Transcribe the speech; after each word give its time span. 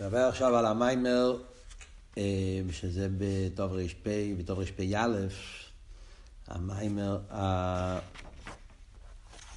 נדבר 0.00 0.18
עכשיו 0.18 0.56
על 0.56 0.66
המיימר, 0.66 1.36
אה, 2.18 2.60
שזה 2.70 3.08
בטוב 3.18 3.72
ר"פ, 3.72 4.08
בטוב 4.38 4.58
ר"פ"א, 4.58 5.08
המיימר 6.46 7.18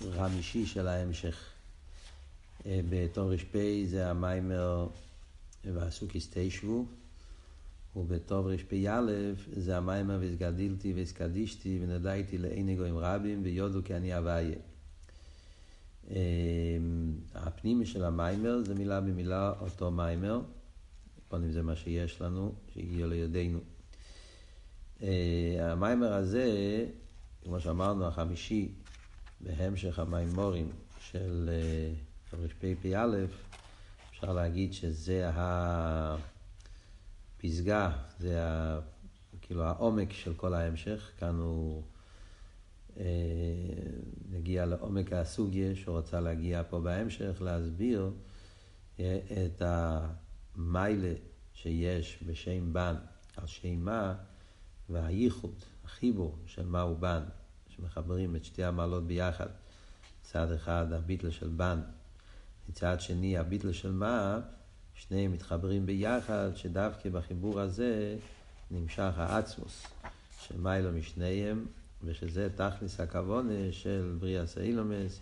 הרמישי 0.02 0.65
של 0.65 0.88
ההמשך. 0.88 1.36
אה, 2.65 2.79
בטוב 2.89 3.31
ר"פ 3.31 3.55
זה 3.86 4.10
המיימר 4.10 4.88
והסוקיס 5.64 6.30
תשבו, 6.34 6.86
ובטוב 7.96 8.48
ר"פ"א 8.48 9.02
זה 9.56 9.78
המיימר 9.78 10.18
והסגדילתי 10.22 10.94
והסקדישתי 10.94 11.80
ונדעתי 11.82 12.38
לעיני 12.38 12.76
גויים 12.76 12.98
רבים 12.98 13.42
ויודו 13.44 13.80
כי 13.86 13.96
אני 13.96 14.18
אביה. 14.18 14.58
אמ, 16.12 16.16
הפנימי 17.36 17.86
של 17.86 18.04
המיימר 18.04 18.64
זה 18.64 18.76
מילה 18.76 19.02
במילה 19.02 19.54
אותו 19.62 19.92
מיימר, 19.92 20.41
קודם 21.27 21.52
זה 21.52 21.62
מה 21.64 21.76
שיש 21.76 22.22
לנו, 22.22 22.54
שהגיע 22.73 23.08
לידינו. 23.08 23.59
אה, 25.02 25.72
המיימר 25.72 26.14
הזה, 26.14 26.45
כמו 27.44 27.59
שאמרנו, 27.59 28.08
החמישי, 28.08 28.72
בהמשך 29.41 30.00
המיימורים 30.00 30.70
של 31.00 31.50
אה, 31.52 31.94
רפ"פ"א, 32.39 33.05
אפשר 34.12 34.34
להגיד 34.34 34.73
שזה 34.73 35.30
הפסגה, 37.39 37.92
זה 38.20 38.44
ה, 38.44 38.80
כאילו 39.42 39.64
העומק 39.64 40.12
של 40.12 40.34
כל 40.34 40.53
ההמשך, 40.53 41.12
כאן 41.20 41.36
הוא... 41.36 41.84
אה, 43.00 43.04
נגיע 44.30 44.66
לעומק 44.66 45.14
הסוגיה 45.14 45.76
שרוצה 45.76 46.20
להגיע 46.20 46.64
פה 46.70 46.80
בהמשך, 46.80 47.42
להסביר 47.42 48.12
אה, 49.00 49.20
את 49.46 49.62
המיילה 49.66 51.14
שיש 51.54 52.23
בשם 52.26 52.73
בן 52.73 52.95
על 53.38 53.48
שם 53.48 53.76
מה 53.80 54.16
והייחוד, 54.89 55.64
החיבור 55.86 56.38
של 56.45 56.66
מה 56.66 56.81
הוא 56.81 56.98
בן, 56.98 57.23
שמחברים 57.67 58.36
את 58.36 58.45
שתי 58.45 58.64
המעלות 58.64 59.08
ביחד. 59.08 59.48
מצד 60.22 60.52
אחד 60.52 60.92
הביטל 60.92 61.30
של 61.30 61.48
בן, 61.48 61.80
מצד 62.70 63.02
שני 63.02 63.38
הביטל 63.38 63.72
של 63.72 63.92
מה, 63.92 64.39
שניהם 64.94 65.32
מתחברים 65.32 65.86
ביחד, 65.86 66.50
שדווקא 66.56 67.09
בחיבור 67.09 67.59
הזה 67.59 68.17
נמשך 68.72 69.14
האצמוס, 69.17 69.88
שמיילו 70.42 70.92
משניהם 70.92 71.66
ושזה 72.03 72.48
תכלס 72.56 73.00
הכוונה 73.00 73.72
של 73.72 74.16
בריאה 74.20 74.48
סאילומס, 74.48 75.22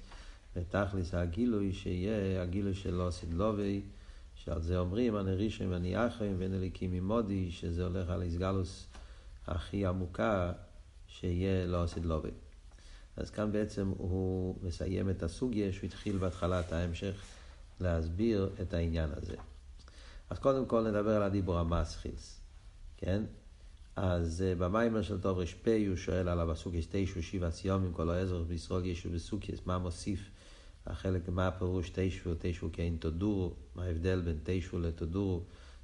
ותכלס 0.55 1.13
הגילוי 1.13 1.73
שיהיה 1.73 2.41
הגילוי 2.41 2.73
של 2.73 2.93
לא 2.93 3.11
סדלובי, 3.11 3.81
שעל 4.35 4.61
זה 4.61 4.79
אומרים, 4.79 5.17
אני 5.17 5.35
ראשון 5.35 5.67
ואני 5.67 6.07
אחרים 6.07 6.35
ואין 6.39 6.53
אליקים 6.53 6.91
ממודי, 6.91 7.51
שזה 7.51 7.83
הולך 7.83 8.09
על 8.09 8.21
איסגלוס 8.21 8.87
הכי 9.47 9.85
עמוקה, 9.85 10.51
שיהיה 11.07 11.65
לא 11.65 11.87
סדלובי. 11.87 12.31
אז 13.17 13.29
כאן 13.29 13.51
בעצם 13.51 13.93
הוא 13.97 14.55
מסיים 14.61 15.09
את 15.09 15.23
הסוגיה 15.23 15.71
שהוא 15.71 15.85
התחיל 15.85 16.17
בהתחלת 16.17 16.71
ההמשך 16.73 17.21
להסביר 17.79 18.49
את 18.61 18.73
העניין 18.73 19.09
הזה. 19.17 19.35
אז 20.29 20.39
קודם 20.39 20.65
כל 20.65 20.87
נדבר 20.87 21.15
על 21.15 21.23
הדיבור 21.23 21.57
המסחילס, 21.57 22.39
כן? 22.97 23.23
אז 23.95 24.43
uh, 24.43 24.59
במיימר 24.59 25.01
של 25.01 25.21
טוב 25.21 25.39
ר"פ 25.39 25.67
הוא 25.87 25.95
שואל 25.95 26.29
על 26.29 26.39
הבסוקס 26.39 26.87
תשע 26.91 27.21
שבע 27.21 27.51
סיומים 27.51 27.93
כל 27.93 28.09
העזר 28.09 28.43
בישראל 28.43 28.85
ישו 28.85 29.09
בסוקס, 29.09 29.59
מה 29.65 29.77
מוסיף? 29.77 30.29
החלק, 30.85 31.29
מה 31.29 31.47
הפירוש 31.47 31.91
תשע 31.93 32.29
ותשע 32.29 32.67
כאין 32.73 32.97
תודורו, 32.99 33.53
מה 33.75 33.83
ההבדל 33.83 34.21
בין 34.21 34.37
תשע 34.43 34.77
לתודורו, 34.77 35.43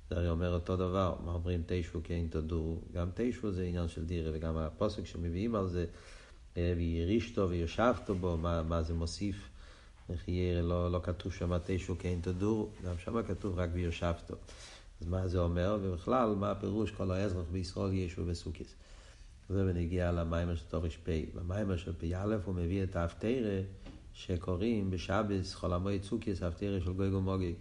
זה 0.09 0.15
הרי 0.15 0.29
אומר 0.29 0.53
אותו 0.53 0.75
דבר, 0.75 1.15
מה 1.25 1.31
אומרים 1.31 1.63
תשע 1.65 1.99
כאין 2.03 2.27
תודורו, 2.27 2.81
גם 2.93 3.09
תשע 3.13 3.49
זה 3.49 3.63
עניין 3.63 3.87
של 3.87 4.05
דירה 4.05 4.31
וגם 4.33 4.57
הפוסק 4.57 5.05
שמביאים 5.05 5.55
על 5.55 5.67
זה, 5.67 5.85
אה, 6.57 6.73
וירישתו 6.77 7.49
וישבתו 7.49 8.15
בו, 8.15 8.37
מה, 8.37 8.63
מה 8.63 8.83
זה 8.83 8.93
מוסיף, 8.93 9.49
ירא, 10.27 10.61
לא, 10.61 10.91
לא 10.91 10.99
כתוב 11.03 11.33
שם 11.33 11.57
תשע 11.65 11.93
כאין 11.99 12.21
תודורו, 12.21 12.69
גם 12.85 12.97
שם 12.97 13.23
כתוב 13.23 13.59
רק 13.59 13.69
וישבתו. 13.73 14.35
אז 15.01 15.07
מה 15.07 15.27
זה 15.27 15.39
אומר, 15.39 15.77
ובכלל, 15.81 16.35
מה 16.35 16.51
הפירוש 16.51 16.91
כל 16.91 17.11
האזרח 17.11 17.45
בישראל 17.51 17.93
ישו 17.93 18.21
וסוקיס. 18.25 18.75
זה 19.49 19.63
בנגיע 19.63 20.11
למיימר 20.11 20.55
של 20.55 20.65
תורש 20.65 20.97
פ'. 20.97 21.09
במיימר 21.35 21.77
של 21.77 21.93
פ"א 21.93 22.37
הוא 22.45 22.55
מביא 22.55 22.83
את 22.83 22.95
האפתירה 22.95 23.61
שקוראים 24.13 24.91
בשבס 24.91 25.55
חול 25.55 25.73
המועד 25.73 26.03
סוקיס, 26.03 26.43
האפתירה 26.43 26.79
של 26.81 26.93
גוי 26.93 27.09
גומוגי. 27.09 27.53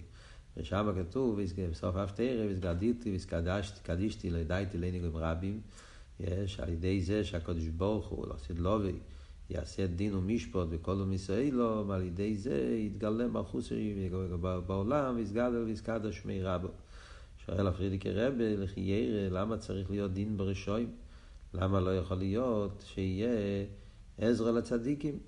ושם 0.57 0.93
כתוב, 0.97 1.41
בסוף 1.71 1.97
האפתירה, 1.97 2.47
והסגדיתי 2.47 3.13
והסקדישתי 3.13 4.31
לידייתי 4.31 4.79
לניגים 4.79 5.17
רבים. 5.17 5.61
יש 6.21 6.61
על 6.61 6.69
ידי 6.69 7.01
זה 7.03 7.25
שהקדוש 7.25 7.67
ברוך 7.67 8.07
הוא, 8.07 8.27
לא 8.29 8.35
סדלובי, 8.39 8.93
יעשה 9.51 9.87
דין 9.87 10.15
ומשפוט 10.15 10.69
וכל 10.71 10.93
ומיסאילו, 10.93 11.93
על 11.93 12.03
ידי 12.03 12.37
זה 12.37 12.77
יתגלה 12.79 13.29
מלכוס 13.29 13.73
בעולם, 14.67 15.17
ויסגדל 15.17 15.63
ויסקדש 15.67 16.19
שמי 16.19 16.43
רבו. 16.43 16.69
שואל 17.47 17.67
הפרידיקי 17.67 18.11
רבה, 18.13 18.57
לכי 18.57 18.81
ירא, 18.81 19.41
למה 19.41 19.57
צריך 19.57 19.91
להיות 19.91 20.13
דין 20.13 20.37
ברשויים? 20.37 20.91
למה 21.55 21.81
לא 21.81 21.97
יכול 21.97 22.17
להיות 22.17 22.85
שיהיה 22.87 23.65
עזרא 24.19 24.51
לצדיקים? 24.51 25.19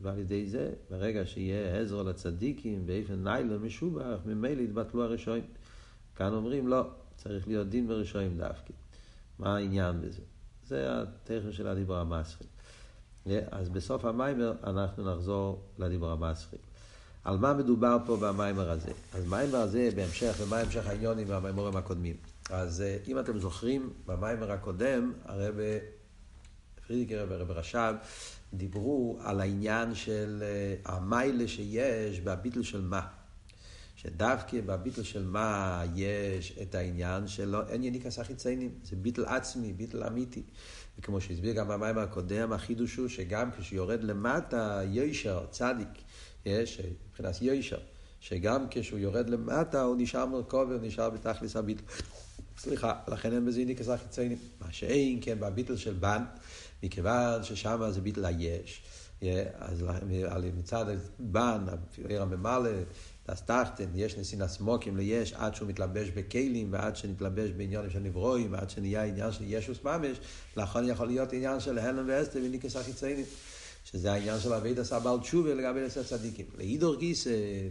ועל 0.00 0.18
ידי 0.18 0.46
זה, 0.46 0.72
ברגע 0.90 1.26
שיהיה 1.26 1.80
עזרא 1.80 2.02
לצדיקים 2.02 2.86
באופן 2.86 3.24
ניילא 3.24 3.58
משובח, 3.58 4.18
ממילא 4.26 4.62
יתבטלו 4.62 5.04
הרשויים. 5.04 5.44
כאן 6.16 6.32
אומרים 6.32 6.68
לא, 6.68 6.82
צריך 7.16 7.48
להיות 7.48 7.68
דין 7.68 7.88
ברשויים 7.88 8.38
דווקא. 8.38 8.72
מה 9.38 9.56
העניין 9.56 10.00
בזה? 10.00 10.22
זה 10.66 11.02
הטכן 11.02 11.52
של 11.52 11.66
הדיבור 11.66 11.96
המסחי. 11.96 12.44
אז 13.50 13.68
בסוף 13.68 14.04
המיימר 14.04 14.52
אנחנו 14.64 15.14
נחזור 15.14 15.62
לדיבור 15.78 16.10
המסחי. 16.10 16.56
על 17.24 17.38
מה 17.38 17.54
מדובר 17.54 17.98
פה 18.06 18.16
במיימר 18.16 18.70
הזה? 18.70 18.92
אז 19.14 19.26
מיימר 19.26 19.58
הזה 19.58 19.88
בהמשך, 19.96 20.34
ומה 20.40 20.60
המשך 20.60 20.86
העניונים 20.86 21.28
והמיימורים 21.28 21.76
הקודמים. 21.76 22.16
אז 22.50 22.80
אה, 22.80 22.96
אם 23.08 23.18
אתם 23.18 23.38
זוכרים, 23.38 23.90
במיימר 24.06 24.52
הקודם, 24.52 25.12
הרב 25.24 25.54
פרידיקר 26.86 27.26
והרב 27.28 27.50
רש"ב 27.50 27.94
דיברו 28.54 29.18
על 29.22 29.40
העניין 29.40 29.94
של 29.94 30.42
אה, 30.42 30.94
המיילה 30.94 31.48
שיש 31.48 32.20
בביטל 32.20 32.62
של 32.62 32.80
מה. 32.80 33.06
שדווקא 33.96 34.60
בביטל 34.66 35.02
של 35.02 35.26
מה 35.26 35.82
יש 35.94 36.58
את 36.62 36.74
העניין 36.74 37.28
שלא, 37.28 37.62
אין 37.68 37.84
יניקס 37.84 38.18
החיציינים, 38.18 38.70
זה 38.82 38.96
ביטל 38.96 39.24
עצמי, 39.24 39.72
ביטל 39.72 40.04
אמיתי. 40.04 40.42
וכמו 40.98 41.20
שהסביר 41.20 41.54
גם 41.54 41.68
במים 41.68 41.98
הקודם, 41.98 42.52
החידוש 42.52 42.96
הוא 42.96 43.08
שגם 43.08 43.50
כשיורד 43.58 44.04
למטה, 44.04 44.80
יושר, 44.84 45.46
צדיק, 45.50 45.88
מבחינת 46.46 47.42
יוישר, 47.42 47.78
שגם 48.20 48.66
כשהוא 48.70 48.98
יורד 48.98 49.30
למטה 49.30 49.82
הוא 49.82 49.96
נשאר 49.98 50.26
מרכוב 50.26 50.68
ונשאר 50.70 51.10
בתכלס 51.10 51.56
הביטל. 51.56 51.82
סליחה, 52.58 52.94
לכן 53.08 53.32
אין 53.32 53.46
בזה 53.46 53.60
איניקס 53.60 53.88
החיציינים. 53.88 54.38
מה 54.60 54.72
שאין, 54.72 55.18
כן, 55.22 55.40
בביטל 55.40 55.76
של 55.76 55.92
בן, 55.92 56.22
מכיוון 56.82 57.42
ששם 57.42 57.90
זה 57.90 58.00
ביטל 58.00 58.24
היש. 58.24 58.82
אז 59.58 59.84
מצד 60.56 60.84
בן, 61.18 61.64
עיר 62.08 62.22
הממלא, 62.22 62.70
דס 63.28 63.42
יש 63.94 64.18
נסין 64.18 64.48
סמוקים 64.48 64.96
ליש 64.96 65.32
עד 65.32 65.54
שהוא 65.54 65.68
מתלבש 65.68 66.08
בכלים 66.08 66.72
ועד 66.72 66.96
שנתלבש 66.96 67.50
בעניינים 67.50 67.90
של 67.90 67.98
נברואים 67.98 68.52
ועד 68.52 68.70
שנהיה 68.70 69.04
עניין 69.04 69.32
של 69.32 69.44
ישוס 69.46 69.84
ממש, 69.84 70.18
לכן 70.56 70.88
יכול 70.88 71.06
להיות 71.06 71.32
עניין 71.32 71.60
של 71.60 71.78
הלם 71.78 72.04
ואסתר 72.08 72.40
וניקס 72.44 72.76
החיציינים. 72.76 73.24
שזה 73.94 74.12
העניין 74.12 74.40
של 74.40 74.52
אבי 74.52 74.74
דסה 74.74 74.98
בעל 74.98 75.18
תשובה 75.18 75.54
לגבי 75.54 75.84
עשר 75.84 76.02
צדיקים. 76.02 76.46
לאידור 76.58 76.96
גיס, 76.96 77.26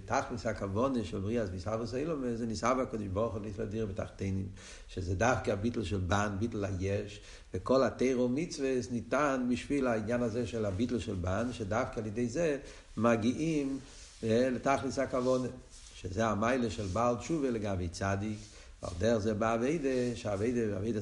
תכלס 0.05 0.45
הכוונה 0.45 1.03
של 1.03 1.19
בריאס 1.19 1.49
ביסאבו 1.49 1.87
סיילום, 1.87 2.35
זה 2.35 2.45
ניסה 2.45 2.73
בקודש 2.73 3.07
ברוך 3.07 3.33
הוא 3.33 3.41
להתלדיר 3.41 3.85
בתחתינים, 3.85 4.47
שזה 4.87 5.15
דווקא 5.15 5.51
הביטל 5.51 5.83
של 5.83 5.97
בן, 5.97 6.35
ביטל 6.39 6.65
היש, 6.65 7.21
וכל 7.53 7.83
התירו 7.83 8.29
מצווה 8.29 8.73
ניתן 8.91 9.45
בשביל 9.51 9.87
העניין 9.87 10.21
הזה 10.23 10.47
של 10.47 10.65
הביטל 10.65 10.99
של 10.99 11.15
בן, 11.15 11.47
שדווקא 11.51 11.99
על 11.99 12.05
ידי 12.05 12.27
זה 12.27 12.57
מגיעים 12.97 13.79
לתכלס 14.23 14.99
הכוונה, 14.99 15.47
שזה 15.95 16.25
המיילה 16.25 16.69
של 16.69 16.85
בעל 16.93 17.15
תשובה 17.15 17.49
לגבי 17.49 17.87
צדיק. 17.87 18.37
על 18.83 18.93
דרך 18.99 19.17
זה 19.17 19.33
בא 19.33 19.55
אביידה, 19.55 20.15
שאביידה, 20.15 20.77
אביידה 20.77 20.99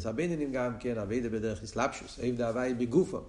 גם 0.52 0.72
כן, 0.80 0.98
אביידה 0.98 1.30
בדרך 1.30 1.64
אסלאפשוס, 1.64 2.20
אביידה 2.20 2.48
הוואי 2.48 2.74
בגופו, 2.74 3.20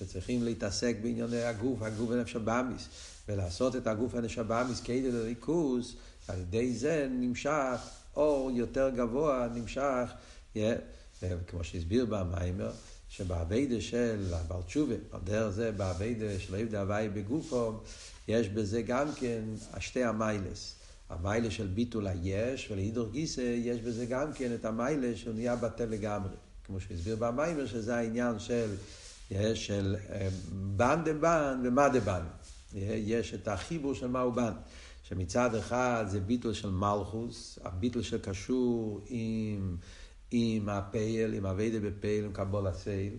שצריכים 0.00 0.42
להתעסק 0.42 0.96
בענייני 1.02 1.42
הגוף, 1.42 1.82
הגוף 1.82 2.10
ונפש 2.10 2.36
הבאמיס, 2.36 2.88
ולעשות 3.28 3.76
את 3.76 3.86
הגוף 3.86 4.14
ונפש 4.14 4.38
הבאמיס 4.38 4.80
כדי 4.80 5.12
לריכוז, 5.12 5.96
על 6.28 6.38
ידי 6.40 6.74
זה 6.74 7.08
נמשך 7.10 7.80
אור 8.16 8.50
יותר 8.54 8.90
גבוה, 8.96 9.48
נמשך, 9.54 10.10
yeah, 10.54 10.58
כמו 11.46 11.64
שהסביר 11.64 12.06
במיימר, 12.06 12.70
שבאביידה 13.08 13.80
של 13.80 14.26
הבר 14.32 14.62
תשובה, 14.62 14.94
על 15.12 15.20
דרך 15.24 15.50
זה 15.50 15.72
באביידה 15.72 16.38
של 16.38 16.54
אביידה 16.54 16.80
הוואי 16.80 17.08
בגופו, 17.08 17.72
יש 18.28 18.48
בזה 18.48 18.82
גם 18.82 19.08
כן 19.16 19.42
שתי 19.78 20.04
המיילס. 20.04 20.74
המיילה 21.10 21.50
של 21.50 21.66
ביטול 21.66 22.06
היש, 22.06 22.70
ולהידור 22.70 23.10
גיסא 23.10 23.40
יש 23.40 23.80
בזה 23.80 24.06
גם 24.06 24.32
כן 24.32 24.54
את 24.54 24.64
המיילה 24.64 25.16
שהוא 25.16 25.34
נהיה 25.34 25.56
בטל 25.56 25.84
לגמרי. 25.84 26.30
כמו 26.64 26.80
שהסביר 26.80 27.16
במיימר, 27.16 27.66
שזה 27.66 27.96
העניין 27.96 28.38
של, 28.38 28.70
של 29.54 29.96
דה 30.76 30.96
בן 30.96 31.60
ומה 31.64 31.88
דה 31.88 32.00
בן. 32.00 32.22
יש 32.74 33.34
את 33.34 33.48
החיבור 33.48 33.94
של 33.94 34.06
מהו 34.06 34.32
בן. 34.32 34.52
שמצד 35.02 35.54
אחד 35.54 36.04
זה 36.08 36.20
ביטול 36.20 36.52
של 36.52 36.70
מלכוס, 36.70 37.58
הביטול 37.64 38.02
שקשור 38.02 39.00
עם, 39.06 39.76
עם 40.30 40.68
הפייל, 40.68 41.34
עם 41.34 41.46
אביידה 41.46 41.80
בפייל, 41.80 42.24
עם 42.24 42.32
קבול 42.32 42.66
הסייל, 42.66 43.12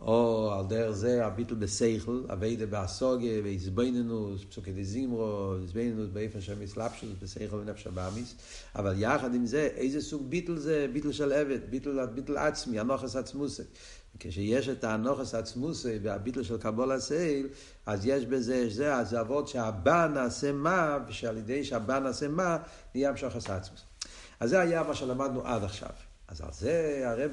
או 0.00 0.50
על 0.52 0.66
דרך 0.66 0.90
זה 0.90 1.26
הביטול 1.26 1.58
בסייכל, 1.58 2.22
אביידה 2.32 2.66
באסוגיה, 2.66 3.40
ואיזבנינוס, 3.44 4.44
פסוקי 4.50 4.72
דזימרו, 4.72 5.54
איזבנינוס 5.62 6.08
באיפן 6.12 6.40
של 6.40 6.58
מסלפשוס, 6.58 7.10
בסייכל 7.22 7.56
ונפש 7.56 7.86
הבאמיס, 7.86 8.34
אבל 8.76 8.94
יחד 8.98 9.34
עם 9.34 9.46
זה, 9.46 9.68
איזה 9.76 10.00
סוג 10.00 10.30
ביטול 10.30 10.58
זה? 10.58 10.86
ביטול 10.92 11.12
של 11.12 11.32
עבד, 11.32 11.70
ביטול, 11.70 12.06
ביטול 12.06 12.36
עצמי, 12.36 12.80
הנוחס 12.80 13.16
עצמוסי. 13.16 13.62
כשיש 14.20 14.68
את 14.68 14.84
הנוחס 14.84 15.34
עצמוסי 15.34 15.98
והביטול 16.02 16.42
של 16.42 16.58
קבול 16.58 16.92
הסייל, 16.92 17.48
אז 17.86 18.06
יש 18.06 18.26
בזה, 18.26 18.68
זה, 18.70 18.94
אז 18.94 19.10
זה 19.10 19.20
אבות 19.20 19.48
שהבא 19.48 20.08
נעשה 20.14 20.52
מה, 20.52 20.98
ושעל 21.08 21.36
ידי 21.36 21.64
שהבא 21.64 21.98
נעשה 21.98 22.28
מה, 22.28 22.56
נהיה 22.94 23.08
המשוחס 23.08 23.50
עצמוס. 23.50 23.84
אז 24.40 24.50
זה 24.50 24.60
היה 24.60 24.82
מה 24.82 24.94
שלמדנו 24.94 25.46
עד 25.46 25.64
עכשיו. 25.64 25.90
אז 26.28 26.40
על 26.40 26.48
זה 26.52 27.02
הרב 27.04 27.30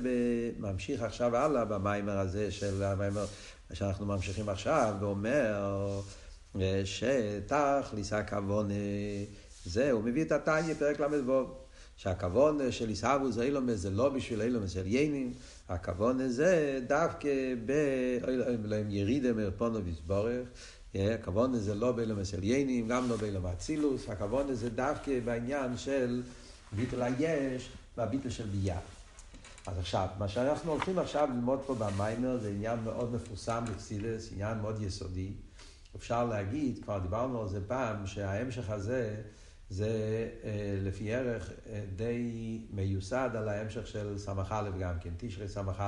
ממשיך 0.57 1.01
עכשיו 1.01 1.35
הלאה 1.35 1.65
במיימר 1.65 2.17
הזה 2.19 2.51
של 2.51 2.83
המיימר 2.83 3.25
שאנחנו 3.73 4.05
ממשיכים 4.05 4.49
עכשיו, 4.49 4.93
ואומר 4.99 6.01
שתכליס 6.85 8.13
הכוון 8.13 8.69
זה, 9.65 9.91
הוא 9.91 10.03
מביא 10.03 10.21
את 10.23 10.31
התניא 10.31 10.73
פרק 10.73 10.99
ל"ו, 10.99 11.45
שהכוון 11.97 12.71
של 12.71 12.89
עיסאוו 12.89 13.31
זה 13.31 13.43
אילומס 13.43 13.79
זה 13.79 13.89
לא 13.89 14.09
בשביל 14.09 14.41
אילומס 14.41 14.71
של 14.71 14.87
יינים, 14.87 15.33
הכוון 15.69 16.21
הזה 16.21 16.79
דווקא 16.87 17.29
באילום 17.65 18.91
ירידה 18.91 19.33
מרפונו 19.33 19.83
ויסבורך, 19.85 20.47
הכוון 20.95 21.53
הזה 21.53 21.75
לא 21.75 21.91
באילומס 21.91 22.27
של 22.27 22.43
יינים, 22.43 22.87
גם 22.87 23.09
לא 23.09 23.15
באילום 23.15 23.45
אצילוס, 23.45 24.09
הכוון 24.09 24.49
הזה 24.49 24.69
דווקא 24.69 25.19
בעניין 25.25 25.77
של 25.77 26.21
ביטול 26.71 27.01
היש, 27.01 27.69
והביטל 27.97 28.29
של 28.29 28.45
ביה. 28.45 28.79
אז 29.67 29.77
עכשיו, 29.77 30.07
מה 30.19 30.27
שאנחנו 30.27 30.71
הולכים 30.71 30.99
עכשיו 30.99 31.29
ללמוד 31.31 31.59
פה 31.65 31.75
במיימר 31.75 32.37
זה 32.37 32.49
עניין 32.49 32.79
מאוד 32.83 33.13
מפורסם 33.13 33.63
בפסידס, 33.71 34.29
עניין 34.33 34.57
מאוד 34.57 34.81
יסודי. 34.81 35.31
אפשר 35.95 36.25
להגיד, 36.25 36.83
כבר 36.83 36.99
דיברנו 36.99 37.41
על 37.41 37.49
זה 37.49 37.59
פעם, 37.67 38.07
שההמשך 38.07 38.69
הזה 38.69 39.15
זה 39.69 40.29
אה, 40.43 40.77
לפי 40.83 41.13
ערך 41.13 41.51
אה, 41.69 41.83
די 41.95 42.61
מיוסד 42.71 43.29
על 43.33 43.49
ההמשך 43.49 43.87
של 43.87 44.17
סמ"ך 44.17 44.55
גם 44.79 44.99
כן, 44.99 45.09
תשרי 45.17 45.47
סמ"ך. 45.47 45.83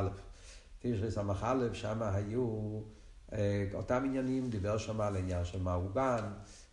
תשרי 0.79 1.11
סמ"ך, 1.11 1.47
שם 1.73 2.01
היו 2.03 2.79
אה, 3.33 3.65
אותם 3.73 4.03
עניינים, 4.05 4.49
דיבר 4.49 4.77
שם 4.77 5.01
על 5.01 5.15
העניין 5.15 5.45
של 5.45 5.61
מעובן, 5.61 6.23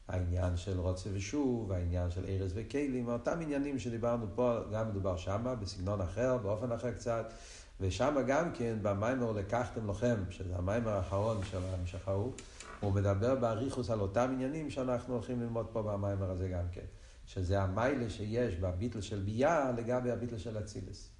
העניין 0.09 0.57
של 0.57 0.81
רוצה 0.81 1.11
ושוב, 1.13 1.73
העניין 1.73 2.11
של 2.11 2.25
ארז 2.29 2.53
וכלים, 2.55 3.09
אותם 3.09 3.41
עניינים 3.41 3.79
שדיברנו 3.79 4.27
פה, 4.35 4.59
גם 4.73 4.89
מדובר 4.89 5.17
שמה, 5.17 5.55
בסגנון 5.55 6.01
אחר, 6.01 6.39
באופן 6.39 6.73
אחר 6.73 6.93
קצת, 6.93 7.33
ושם 7.81 8.17
גם 8.27 8.53
כן, 8.53 8.77
במיימר 8.83 9.33
לקחתם 9.33 9.91
לכם, 9.91 10.17
שזה 10.31 10.57
המיימר 10.57 10.91
האחרון 10.91 11.41
של 11.51 11.59
ההמשך 11.65 12.09
ההוא, 12.09 12.33
הוא 12.81 12.93
מדבר 12.93 13.35
באריכוס 13.35 13.91
על 13.91 14.01
אותם 14.01 14.31
עניינים 14.33 14.71
שאנחנו 14.71 15.15
הולכים 15.15 15.41
ללמוד 15.41 15.67
פה 15.73 15.83
במיימר 15.83 16.31
הזה 16.31 16.49
גם 16.49 16.69
כן, 16.73 16.85
שזה 17.27 17.63
המיילה 17.63 18.11
שיש 18.11 18.57
בביטל 18.57 19.01
של 19.01 19.21
ביה 19.21 19.73
לגבי 19.77 20.11
הביטל 20.11 20.39
של 20.39 20.59
אצילס. 20.59 21.11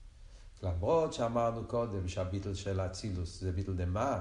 למרות 0.63 1.13
שאמרנו 1.13 1.65
קודם 1.65 2.09
שהביטל 2.09 2.55
של 2.55 2.81
אצילוס 2.81 3.41
זה 3.41 3.53
ביטל 3.53 3.73
דמה, 3.73 4.21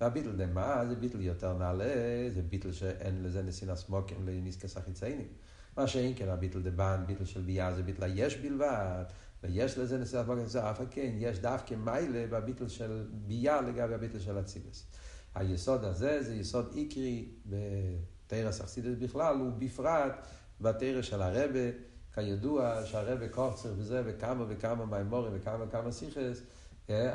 והביטל 0.00 0.32
דמה 0.36 0.86
זה 0.88 0.94
ביטל 0.94 1.20
יותר 1.20 1.58
נעלה, 1.58 2.30
זה 2.34 2.42
ביטל 2.42 2.72
שאין 2.72 3.22
לזה 3.22 3.42
נסין 3.42 3.76
סמוקים 3.76 4.26
לניסקס 4.26 4.76
החיציינים. 4.76 5.28
מה 5.76 5.86
שאין 5.86 6.12
כן 6.16 6.28
הביטל 6.28 6.62
דבן, 6.62 7.04
ביטל 7.06 7.24
של 7.24 7.40
ביה 7.40 7.74
זה 7.74 7.82
ביטל 7.82 8.04
היש 8.04 8.36
בלבד, 8.36 9.04
ויש 9.42 9.78
לזה 9.78 9.98
נסין 9.98 10.24
סמוקים, 10.24 10.46
זה 10.46 10.70
אף 10.70 10.80
כן, 10.90 11.10
יש 11.18 11.38
דווקא 11.38 11.74
מיילה 11.74 12.26
בביטל 12.30 12.68
של 12.68 13.08
ביה 13.26 13.60
לגבי 13.60 13.94
הביטל 13.94 14.18
של 14.18 14.40
אצילס. 14.40 14.86
היסוד 15.34 15.84
הזה 15.84 16.22
זה 16.22 16.34
יסוד 16.34 16.72
איקרי 16.74 17.28
בתרס 17.46 18.60
אכסידס 18.60 18.98
בכלל, 18.98 19.40
ובפרט 19.40 20.26
בתרס 20.60 21.04
של 21.04 21.22
הרבה, 21.22 21.70
כידוע 22.14 22.86
שהרבה 22.86 23.28
קורצר 23.28 23.72
וזה, 23.76 24.02
וכמה 24.06 24.44
וכמה 24.48 24.86
מימורים 24.86 25.32
וכמה 25.34 25.64
וכמה 25.64 25.92
סיכס, 25.92 26.42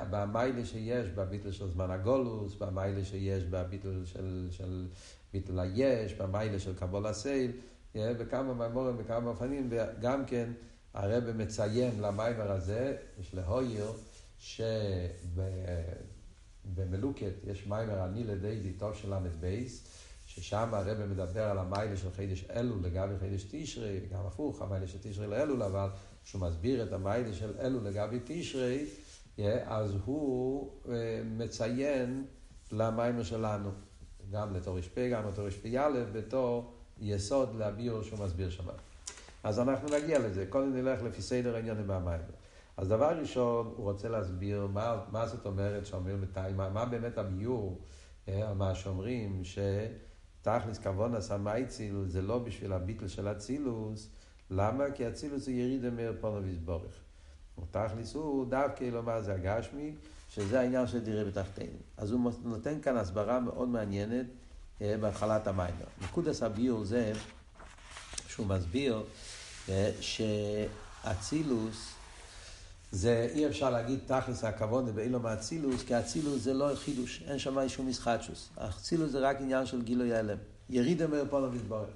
במיילה 0.10 0.66
שיש 0.66 1.10
בביטל 1.10 1.52
של 1.52 1.70
זמן 1.70 1.92
הגולוס, 1.92 2.56
במיילה 2.56 3.06
שיש 3.06 3.44
בביטל 3.44 4.06
של, 4.06 4.48
של 4.52 4.88
ביטל 5.34 5.60
היש, 5.60 6.14
במיילה 6.14 6.60
של 6.60 6.76
קבול 6.76 7.06
הסייל, 7.06 7.52
וכמה 7.96 8.54
מימורים 8.54 8.96
וכמה 8.98 9.30
אופנים, 9.30 9.70
וגם 9.72 10.26
כן 10.26 10.52
הרב 10.94 11.32
מציין 11.32 12.02
למיימר 12.02 12.52
הזה, 12.52 12.98
יש 13.20 13.34
להויר, 13.34 13.92
שבמלוקת 16.68 17.34
יש 17.44 17.68
מיימר 17.68 18.06
אני 18.06 18.24
לדיידי 18.24 18.74
טוב 18.74 18.94
של 18.96 19.14
ל"ב, 19.14 19.64
ששם 20.26 20.70
הרב 20.74 21.06
מדבר 21.06 21.44
על 21.44 21.58
המיילה 21.58 21.98
של 21.98 22.12
חידש 22.12 22.46
אלול 22.56 22.80
לגבי 22.84 23.14
חידש 23.20 23.46
תשרי, 23.52 24.00
גם 24.12 24.26
הפוך, 24.26 24.62
המיילה 24.62 24.88
של 24.88 24.98
תשרי 25.02 25.28
לאלול, 25.28 25.64
אבל 25.64 25.90
כשהוא 26.24 26.42
מסביר 26.42 26.84
את 26.84 26.94
המיילה 26.94 27.34
של 27.34 27.54
אלול 27.60 27.84
לגבי 27.84 28.20
תשרי, 28.26 28.86
אז 29.66 29.96
הוא 30.06 30.72
אה, 30.90 31.22
מציין 31.38 32.26
למיימר 32.72 33.24
שלנו, 33.24 33.70
גם 34.32 34.54
לתור 34.54 34.78
רשפי, 34.78 35.10
גם 35.10 35.28
לתור 35.28 35.48
א', 35.80 36.00
בתור 36.14 36.74
יסוד 37.00 37.56
להביאו 37.56 38.04
שהוא 38.04 38.20
מסביר 38.20 38.50
שם. 38.50 38.64
אז 39.44 39.60
אנחנו 39.60 39.88
נגיע 39.98 40.20
לזה, 40.20 40.46
קודם 40.50 40.76
נלך 40.76 41.04
לפי 41.04 41.22
סדר 41.22 41.56
העניינים 41.56 41.88
מהמיימר. 41.88 42.24
אז 42.78 42.88
דבר 42.88 43.20
ראשון, 43.20 43.74
הוא 43.76 43.92
רוצה 43.92 44.10
להסביר 44.10 44.68
מה, 44.74 45.04
מה 45.12 45.28
זאת 45.28 45.46
אומרת 45.46 45.86
שאומרים 45.86 46.22
בתיים, 46.22 46.58
מה, 46.58 46.70
מה 46.70 46.86
באמת 46.86 47.18
הביור 47.18 47.82
אה, 48.28 48.54
מה 48.54 48.76
שאומרים, 48.76 49.42
שתכלס 49.44 50.78
כבון 50.78 51.16
עשה 51.16 51.38
מייציל 51.38 52.04
זה 52.08 52.22
לא 52.22 52.40
בשביל 52.40 52.74
הביטל 52.74 53.08
של 53.08 53.28
אצילוס, 53.28 54.10
למה? 54.50 54.84
כי 54.96 55.08
אצילוס 55.08 55.46
זה 55.46 55.52
ירידה 55.52 55.90
מאיר 55.90 56.18
פונו 56.22 56.44
ויסבורך. 56.44 57.00
תכלס 57.72 58.14
הוא 58.14 58.46
דווקא 58.46 58.84
לומר 58.84 59.22
זה 59.22 59.34
הגשמי, 59.34 59.96
שזה 60.30 60.60
העניין 60.60 60.88
של 60.88 61.00
דירה 61.00 61.24
בתחתינו. 61.24 61.78
אז 61.98 62.12
הוא 62.12 62.32
נותן 62.44 62.82
כאן 62.82 62.98
הסברה 62.98 63.40
מאוד 63.40 63.70
מעניינת 63.70 64.26
אה, 64.82 64.96
בהתחלת 65.02 65.48
המיימר. 65.48 65.86
נקודס 66.02 66.44
הביור 66.44 66.84
זה 66.84 67.14
שהוא 68.28 68.48
מסביר 68.48 69.04
אה, 69.70 69.92
שאצילוס 70.02 71.97
זה 72.92 73.30
אי 73.34 73.48
אפשר 73.48 73.70
להגיד 73.70 74.00
תכלס 74.06 74.44
הכבוד 74.44 74.96
באילו 74.96 75.20
מאצילוס, 75.20 75.84
כי 75.84 76.00
אצילוס 76.00 76.42
זה 76.42 76.54
לא 76.54 76.76
חידוש, 76.76 77.24
אין 77.28 77.40
שם 77.40 77.70
שום 77.70 77.90
משחטשוס. 77.90 78.50
אצילוס 78.58 79.12
זה 79.12 79.20
רק 79.20 79.42
עניין 79.42 79.66
של 79.66 79.82
גילוי 79.82 80.16
הלם. 80.16 80.38
ירידה 80.70 81.08
מארפון 81.08 81.44
ומתברך. 81.44 81.90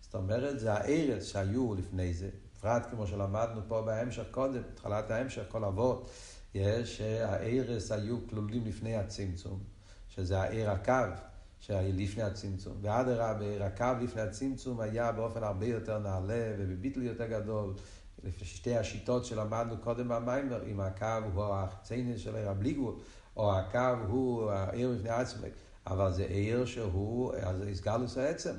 זאת 0.00 0.14
אומרת, 0.14 0.60
זה 0.60 0.72
הארץ 0.72 1.24
שהיו 1.24 1.74
לפני 1.74 2.14
זה, 2.14 2.28
בפרט 2.56 2.86
כמו 2.90 3.06
שלמדנו 3.06 3.60
פה 3.68 3.82
בהמשך 3.82 4.24
קודם, 4.30 4.62
התחלת 4.72 5.10
ההמשך, 5.10 5.42
כל 5.48 5.64
אבות, 5.64 6.10
יש 6.54 6.96
שהארס 6.96 7.92
היו 7.92 8.16
כלולים 8.30 8.66
לפני 8.66 8.96
הצמצום, 8.96 9.60
שזה 10.08 10.40
העיר 10.40 10.70
הקו 10.70 10.92
שהיה 11.60 11.92
לפני 11.92 12.22
הצמצום. 12.22 12.76
ואדרבה, 12.82 13.66
הקו 13.66 13.86
לפני 14.02 14.22
הצמצום 14.22 14.80
היה 14.80 15.12
באופן 15.12 15.42
הרבה 15.42 15.66
יותר 15.66 15.98
נעלה 15.98 16.54
ובביטל 16.58 17.02
יותר 17.02 17.26
גדול. 17.26 17.74
לפי 18.24 18.44
שתי 18.44 18.76
השיטות 18.76 19.24
שלמדנו 19.24 19.78
קודם 19.78 20.08
במיימר, 20.08 20.62
אם 20.66 20.80
הקו 20.80 21.06
הוא 21.34 21.44
החצייני 21.44 22.18
של 22.18 22.36
עיר 22.36 22.50
הבליגו, 22.50 22.96
או 23.36 23.58
הקו 23.58 24.06
הוא 24.08 24.50
העיר 24.50 24.90
לפני 24.90 25.10
עצמי, 25.10 25.48
אבל 25.86 26.12
זה 26.12 26.24
עיר 26.24 26.64
שהוא, 26.64 27.34
אז 27.34 27.62
הסגלוס 27.72 28.18
העצם. 28.18 28.54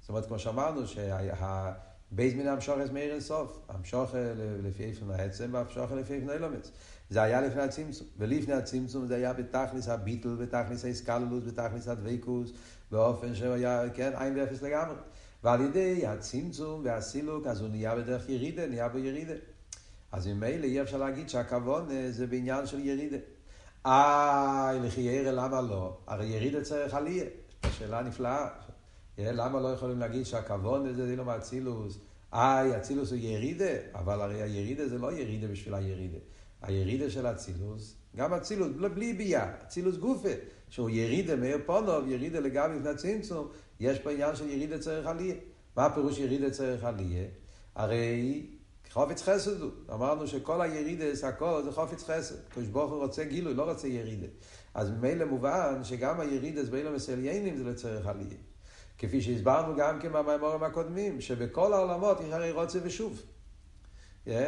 זאת 0.00 0.08
אומרת, 0.08 0.26
כמו 0.26 0.38
שאמרנו, 0.38 0.86
שה... 0.86 1.72
בייז 2.12 2.34
מן 2.34 2.46
המשוכס 2.46 2.90
מאיר 2.92 3.12
אינסוף, 3.12 3.58
המשוך 3.68 4.14
לפי 4.62 4.84
איפן 4.84 5.10
העצם 5.10 5.50
והמשוך 5.52 5.92
לפי 5.92 6.14
איפן 6.14 6.30
אילומץ. 6.30 6.70
זה 7.10 7.22
היה 7.22 7.40
לפני 7.40 7.62
הצמצום, 7.62 8.06
ולפני 8.18 8.54
הצמצום 8.54 9.06
זה 9.06 9.16
היה 9.16 9.32
בתכלס 9.32 9.88
הביטל, 9.88 10.36
בתכלס 10.36 10.84
האיסקללוס, 10.84 11.44
בתכלס 11.44 11.88
הדבקוס, 11.88 12.52
באופן 12.90 13.34
שהוא 13.34 13.52
היה, 13.52 13.82
כן, 13.94 14.12
עין 14.18 14.38
ואפס 14.38 14.62
לגמרי. 14.62 14.94
ועל 15.44 15.60
ידי 15.60 16.06
הצמצום 16.06 16.80
והסילוק, 16.84 17.46
אז 17.46 17.60
הוא 17.60 17.68
נהיה 17.68 17.96
בדרך 17.96 18.28
ירידה, 18.28 18.66
נהיה 18.66 18.88
בירידה. 18.88 19.34
אז 20.12 20.26
ממילא 20.26 20.64
אי 20.64 20.82
אפשר 20.82 20.96
להגיד 20.96 21.28
שהכוון 21.28 21.88
זה 22.10 22.26
בעניין 22.26 22.66
של 22.66 22.86
ירידה. 22.86 23.16
אה, 23.86 24.72
לכי 24.82 25.00
ירא, 25.00 25.30
למה 25.30 25.60
לא? 25.60 25.96
הרי 26.06 26.26
ירידה 26.26 26.62
צריך 26.62 26.94
עלייה. 26.94 27.24
שאלה 27.78 28.02
נפלאה. 28.02 28.48
למה 29.18 29.60
לא 29.60 29.68
יכולים 29.68 29.98
להגיד 29.98 30.26
שהכוון 30.26 30.94
זה 30.94 31.06
דילו 31.06 31.24
מאצילוס, 31.24 31.98
איי, 32.32 32.76
אצילוס 32.76 33.10
הוא 33.10 33.18
ירידה, 33.18 33.74
אבל 33.94 34.20
הרי 34.20 34.42
הירידה 34.42 34.88
זה 34.88 34.98
לא 34.98 35.12
ירידה 35.12 35.48
בשביל 35.48 35.74
הירידה. 35.74 36.18
הירידה 36.62 37.10
של 37.10 37.26
אצילוס, 37.26 37.96
גם 38.16 38.34
אצילוס, 38.34 38.68
בלי 38.94 39.12
ביאה, 39.12 39.52
אצילוס 39.62 39.96
גופה, 39.96 40.28
שהוא 40.68 40.90
ירידה 40.90 41.36
מאיר 41.36 41.58
פונוב, 41.66 42.08
ירידה 42.08 42.40
לגבי 42.40 42.74
לפני 42.74 42.94
צמצום, 42.96 43.48
יש 43.80 43.98
פה 43.98 44.10
עניין 44.10 44.36
של 44.36 44.50
ירידה 44.50 44.78
צריך 44.78 45.06
עליה. 45.06 45.34
מה 45.76 45.86
הפירוש 45.86 46.18
ירידה 46.18 46.50
צריך 46.50 46.84
עליה? 46.84 47.24
הרי 47.74 48.46
חופץ 48.92 49.22
חסד 49.22 49.60
הוא. 49.60 49.70
אמרנו 49.92 50.26
שכל 50.26 50.60
הירידס, 50.60 51.24
הכל 51.24 51.62
זה 51.64 51.72
חופץ 51.72 52.04
חסד. 52.04 52.34
קדוש 52.48 52.66
ברוך 52.66 52.90
הוא 52.92 53.02
רוצה 53.02 53.24
גילוי, 53.24 53.54
לא 53.54 53.70
רוצה 53.70 53.88
ירידה. 53.88 54.26
אז 54.74 54.90
ממילא 54.90 55.24
מובן 55.24 55.84
שגם 55.84 56.20
הירידס 56.20 56.68
באילום 56.68 56.94
מסליינים 56.94 57.56
זה 57.56 57.64
לצריך 57.64 58.06
עליה. 58.06 58.38
כפי 58.98 59.22
שהסברנו 59.22 59.76
גם 59.76 60.00
כן 60.00 60.12
במימורים 60.12 60.62
הקודמים, 60.62 61.20
שבכל 61.20 61.72
העולמות 61.72 62.20
יש 62.20 62.32
הרי 62.32 62.50
רוצה 62.50 62.78
ושוב. 62.82 63.22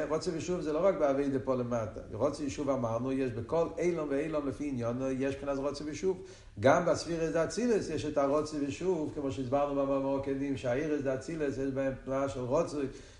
רוצה 0.08 0.30
ושוב 0.34 0.60
זה 0.60 0.72
לא 0.72 0.86
רק 0.86 0.94
באבי 0.94 1.28
דפו 1.28 1.54
למטה. 1.54 2.00
רוצה 2.12 2.44
ושוב 2.46 2.70
אמרנו, 2.70 3.12
יש 3.12 3.30
בכל 3.30 3.68
אילום 3.78 4.08
ואילום 4.10 4.48
לפי 4.48 4.68
עניון, 4.68 5.02
יש 5.18 5.34
מבחינת 5.34 5.58
רוצה 5.58 5.84
ושוב. 5.86 6.22
גם 6.60 6.86
בספירס 6.86 7.32
דאצילס 7.32 7.90
יש 7.90 8.04
את 8.04 8.18
הרוצה 8.18 8.56
ושוב, 8.66 9.12
כמו 9.14 9.32
שהסברנו 9.32 9.82
במאמר 9.82 10.16
הקדים, 10.16 10.56
שהאירס 10.56 11.02
דאצילס 11.02 11.58
יש 11.58 11.70
בהם 11.74 11.92
תנועה 12.04 12.28
של 12.28 12.40
רוצה, 12.40 12.76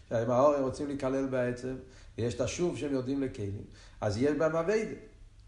שעם 0.08 0.30
האור 0.30 0.54
הם 0.54 0.64
רוצים 0.64 0.86
להיכלל 0.86 1.26
בעצם, 1.26 1.74
ויש 2.18 2.34
את 2.34 2.40
השוב 2.40 2.76
שהם 2.76 2.92
יודעים 2.92 3.22
לכלים. 3.22 3.64
אז 4.00 4.22
יש 4.22 4.36
בהם 4.36 4.56
אביידה. 4.56 4.94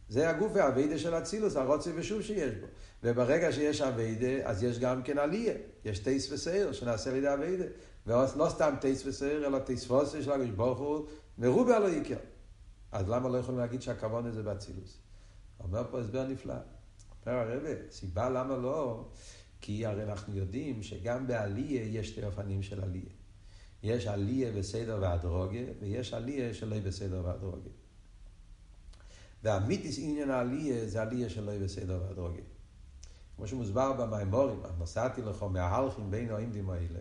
זה 0.08 0.30
הגוף 0.30 0.56
האביידה 0.56 0.98
של 0.98 1.14
אצילוס, 1.14 1.56
הרוצה 1.56 1.90
ושוב 1.94 2.22
שיש 2.22 2.54
בו. 2.54 2.66
וברגע 3.02 3.52
שיש 3.52 3.80
אביידה, 3.80 4.48
אז 4.48 4.62
יש 4.62 4.78
גם 4.78 5.02
כן 5.02 5.18
עלייה. 5.18 5.54
יש 5.84 5.98
טייס 5.98 6.32
וסייר 6.32 6.72
שנעשה 6.72 7.10
על 7.10 7.16
ידי 7.16 7.32
אביידה. 7.32 7.64
ולא 8.06 8.48
סתם 8.48 8.74
טייס 8.80 9.06
וסייר, 9.06 9.46
אלא 9.46 9.58
טייס 9.58 9.84
פוסר 9.84 10.22
של 10.22 10.32
הקדוש 10.32 10.50
ברוך 10.50 10.78
הוא, 10.78 11.06
מרובה 11.38 11.78
לא 11.78 11.88
יקר. 11.88 12.16
אז 12.92 13.08
למה 13.08 13.28
לא 13.28 13.38
יכולים 13.38 13.60
להגיד 13.60 13.82
שהכוון 13.82 14.26
הזה 14.26 14.42
באצילוס? 14.42 14.98
אומר 15.60 15.84
פה 15.90 16.00
הסבר 16.00 16.26
נפלא. 16.26 16.54
אומר 17.26 17.38
הרבה, 17.38 17.70
סיבה 17.90 18.30
למה 18.30 18.56
לא, 18.56 19.08
כי 19.60 19.86
הרי 19.86 20.02
אנחנו 20.02 20.36
יודעים 20.36 20.82
שגם 20.82 21.26
בעלייה 21.26 21.84
יש 21.84 22.08
שתי 22.08 22.24
אופנים 22.24 22.62
של 22.62 22.84
עלייה. 22.84 23.10
יש 23.82 24.06
עלייה 24.06 24.52
בסדר 24.52 24.98
והדרוגה, 25.00 25.60
ויש 25.80 26.14
עלייה 26.14 26.54
שלא 26.54 26.78
בסדר 26.80 27.22
והדרוגה. 27.24 27.70
והמיתיס 29.42 29.98
עניין 29.98 30.30
העלייה 30.30 30.88
זה 30.88 31.02
עלייה 31.02 31.28
שלא 31.30 31.58
בסדר 31.58 32.02
והדרוגה. 32.02 32.42
כמו 33.36 33.46
שמוסבר 33.46 33.92
במימורים, 33.92 34.60
מסעתי 34.78 35.22
לך 35.22 35.42
מההלכים 35.42 36.10
בין 36.10 36.30
העמדים 36.30 36.70
האלה, 36.70 36.98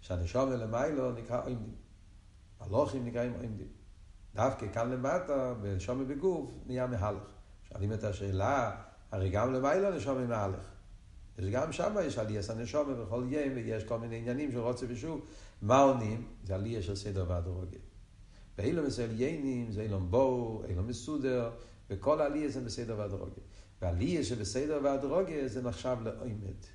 שהנשום 0.00 0.50
למיילו 0.50 1.12
נקרא 1.12 1.42
עמדים. 1.42 1.74
הלוכים 2.60 3.06
נקראים 3.06 3.32
עמדים. 3.34 3.68
דווקא 4.34 4.66
כאן 4.72 4.90
למטה, 4.90 5.54
בנשום 5.54 6.08
בגוף, 6.08 6.50
נהיה 6.66 6.86
מהלך. 6.86 7.22
שואלים 7.68 7.92
את 7.92 8.04
השאלה, 8.04 8.76
הרי 9.10 9.30
גם 9.30 9.52
למיילו 9.52 9.90
נשום 9.90 10.28
מהלך. 10.28 10.70
יש 11.38 11.50
גם 11.50 11.72
שם 11.72 11.96
יש 12.02 12.18
עלייה 12.18 12.42
הנשום 12.48 13.02
בכל 13.02 13.24
יום, 13.28 13.52
ויש 13.54 13.84
כל 13.84 13.98
מיני 13.98 14.16
עניינים 14.16 14.52
של 14.52 14.58
רוצה 14.58 14.86
ושוב. 14.88 15.26
מה 15.62 15.80
עונים? 15.80 16.26
זה 16.44 16.54
עלייה 16.54 16.82
של 16.82 16.96
סדר 16.96 17.24
והדרוגה. 17.28 17.78
באילום 18.58 18.86
מסליינים 18.86 19.72
זה 19.72 19.82
אילום 19.82 20.10
בואו, 20.10 20.62
אילום 20.68 20.86
מסודר, 20.86 21.50
וכל 21.90 22.20
עלייה 22.20 22.48
זה 22.48 22.60
בסדר 22.60 22.98
והדרוגה. 22.98 23.40
ועלייה 23.82 24.24
שבסדר 24.24 24.80
והדרוגה 24.84 25.48
זה 25.48 25.62
נחשב 25.62 25.96
לאוימת. 26.02 26.66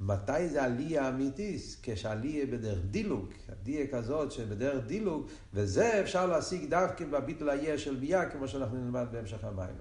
מתי 0.00 0.48
זה 0.48 0.64
עלייה 0.64 1.08
אמיתית? 1.08 1.76
כשעלייה 1.82 2.46
בדרך 2.46 2.78
דילוג, 2.90 3.26
עלייה 3.48 3.86
כזאת 3.86 4.32
שבדרך 4.32 4.86
דילוג, 4.86 5.26
וזה 5.54 6.00
אפשר 6.00 6.26
להשיג 6.26 6.70
דווקא 6.70 7.04
בביטול 7.04 7.50
היש 7.50 7.84
של 7.84 7.94
ביה, 7.94 8.30
כמו 8.30 8.48
שאנחנו 8.48 8.76
נלמד 8.76 9.06
בהמשך 9.12 9.44
המים. 9.44 9.74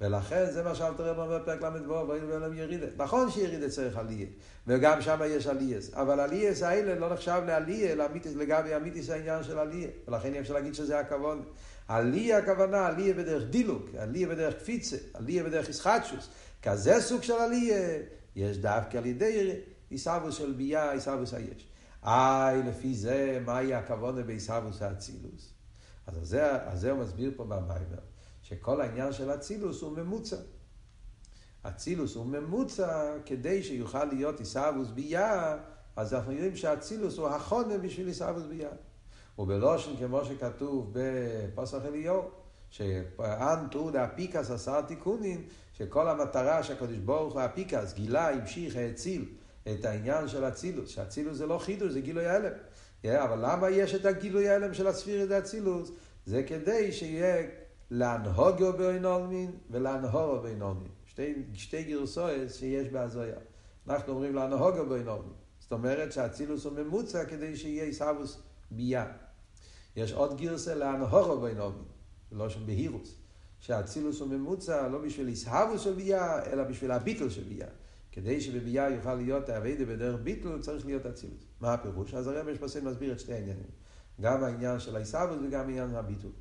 ולכן 0.00 0.50
זה 0.50 0.62
מה 0.62 0.74
שאלת 0.74 1.00
רב 1.00 1.18
אומר 1.18 1.38
בפרק 1.38 1.62
ל"ו, 1.62 2.08
ואילו 2.08 2.28
בעולם 2.28 2.54
ירידה. 2.54 2.86
נכון 2.96 3.30
שירידה 3.30 3.68
צריך 3.68 3.96
עלייה, 3.96 4.26
וגם 4.66 5.00
שם 5.00 5.20
יש 5.26 5.46
עלייס, 5.46 5.94
אבל 5.94 6.20
עלייס 6.20 6.62
האלה 6.62 6.94
לא 6.94 7.12
נחשב 7.12 7.42
לעלייה, 7.46 7.94
לגבי 8.36 8.76
אמיתיס 8.76 9.10
העניין 9.10 9.42
של 9.42 9.58
עלייה, 9.58 9.88
ולכן 10.08 10.34
אי 10.34 10.40
אפשר 10.40 10.54
להגיד 10.54 10.74
שזה 10.74 10.98
הכוון. 10.98 11.42
עלייה 11.88 12.38
הכוונה, 12.38 12.86
עלייה 12.86 13.14
בדרך 13.14 13.42
דילוג, 13.50 13.82
עלייה 13.98 14.28
בדרך 14.28 14.54
קפיצה, 14.54 14.96
עלייה 15.14 15.44
בדרך 15.44 15.68
ישחטשוס. 15.68 16.28
כזה 16.62 17.00
סוג 17.00 17.22
של 17.22 17.32
עלייה, 17.32 17.98
יש 18.36 18.58
דווקא 18.58 18.98
על 18.98 19.06
ידי 19.06 19.60
עיסאוווס 19.90 20.34
של 20.34 20.52
ביה, 20.52 20.92
עיסאוווס 20.92 21.34
היש. 21.34 21.68
איי, 22.04 22.62
לפי 22.62 22.94
זה, 22.94 23.42
מהי 23.46 23.74
הכוונה 23.74 24.22
בעיסאוווס 24.22 24.82
האצילוס? 24.82 25.52
אז 26.06 26.14
זה, 26.22 26.62
אז 26.64 26.80
זה 26.80 26.90
הוא 26.90 27.00
מסביר 27.00 27.32
פה 27.36 27.44
במיימר. 27.44 27.98
שכל 28.42 28.80
העניין 28.80 29.12
של 29.12 29.34
אצילוס 29.34 29.82
הוא 29.82 29.96
ממוצע. 29.96 30.36
אצילוס 31.62 32.14
הוא 32.14 32.26
ממוצע 32.26 33.12
כדי 33.26 33.62
שיוכל 33.62 34.04
להיות 34.04 34.40
עיסאוווס 34.40 34.88
ביה, 34.88 35.56
אז 35.96 36.14
אנחנו 36.14 36.32
יודעים 36.32 36.56
שאצילוס 36.56 37.18
הוא 37.18 37.28
החונם 37.28 37.82
בשביל 37.82 38.06
עיסאוווס 38.06 38.42
ביה. 38.42 38.70
ובלושן 39.38 39.96
כמו 39.96 40.24
שכתוב 40.24 40.92
בפוסח 40.92 41.84
אליהו, 41.84 42.30
שאן 42.70 43.66
טור 43.70 43.90
דאפיקס 43.90 44.50
עשר 44.50 44.80
תיקונים, 44.80 45.46
שכל 45.72 46.08
המטרה 46.08 46.62
שהקדוש 46.62 46.98
ברוך 46.98 47.34
הוא 47.34 47.42
אפיקס 47.44 47.92
גילה, 47.92 48.30
המשיך, 48.30 48.76
האציל 48.76 49.24
את 49.72 49.84
העניין 49.84 50.28
של 50.28 50.44
אצילוס, 50.44 50.88
שאצילוס 50.88 51.36
זה 51.36 51.46
לא 51.46 51.58
חידוש, 51.58 51.92
זה 51.92 52.00
גילוי 52.00 52.26
הלם. 52.26 52.52
Yeah, 53.04 53.08
אבל 53.24 53.38
למה 53.42 53.70
יש 53.70 53.94
את 53.94 54.04
הגילוי 54.04 54.48
הלם 54.48 54.74
של 54.74 54.86
הספירת 54.86 55.30
האצילוס? 55.30 55.90
זה 56.26 56.42
כדי 56.42 56.92
שיהיה 56.92 57.46
להנהוגו 57.90 58.72
בין 58.72 59.04
עולמין 59.04 59.50
ולהנהורו 59.70 60.42
בין 60.42 60.62
עולמין. 60.62 60.92
שתי, 61.06 61.34
שתי 61.54 61.82
גרסויות 61.82 62.50
שיש 62.50 62.88
בהזויה. 62.88 63.38
אנחנו 63.88 64.12
אומרים 64.12 64.34
להנהוגו 64.34 64.86
בין 64.86 65.08
עולמין. 65.08 65.32
זאת 65.58 65.72
אומרת 65.72 66.12
שהאצילוס 66.12 66.64
הוא 66.64 66.72
ממוצע 66.72 67.24
כדי 67.24 67.56
שיהיה 67.56 67.84
עיסאוווס 67.84 68.42
ביה. 68.70 69.06
יש 69.96 70.12
עוד 70.12 70.40
גרסה 70.40 70.74
להנהורו 70.74 71.40
בין 71.40 71.58
עולמין, 71.58 71.84
לא 72.32 72.48
שם 72.48 72.66
בהירוס. 72.66 73.16
שהאצילוס 73.60 74.20
הוא 74.20 74.28
ממוצע 74.28 74.88
לא 74.88 74.98
בשביל 74.98 75.28
עיסאוווס 75.28 75.80
של 75.80 75.92
ביה, 75.92 76.44
אלא 76.46 76.64
בשביל 76.64 76.90
הביטל 76.90 77.30
של 77.30 77.44
ביה. 77.44 77.66
כדי 78.12 78.40
שבביה 78.40 78.90
יוכל 78.90 79.14
להיות 79.14 79.48
האביידה 79.48 79.84
בדרך 79.84 80.20
ביטל, 80.22 80.60
צריך 80.60 80.86
להיות 80.86 81.06
אצילוס. 81.06 81.44
מה 81.60 81.74
הפירוש? 81.74 82.14
אז 82.14 82.26
הרב 82.26 82.56
פסק 82.60 82.82
מסביר 82.82 83.12
את 83.12 83.20
שתי 83.20 83.32
העניינים. 83.32 83.70
גם 84.20 84.44
העניין 84.44 84.80
של 84.80 84.96
העיסאוווס 84.96 85.38
וגם 85.46 85.60
העניין 85.60 85.90
של 85.90 85.96
הביטול. 85.96 86.32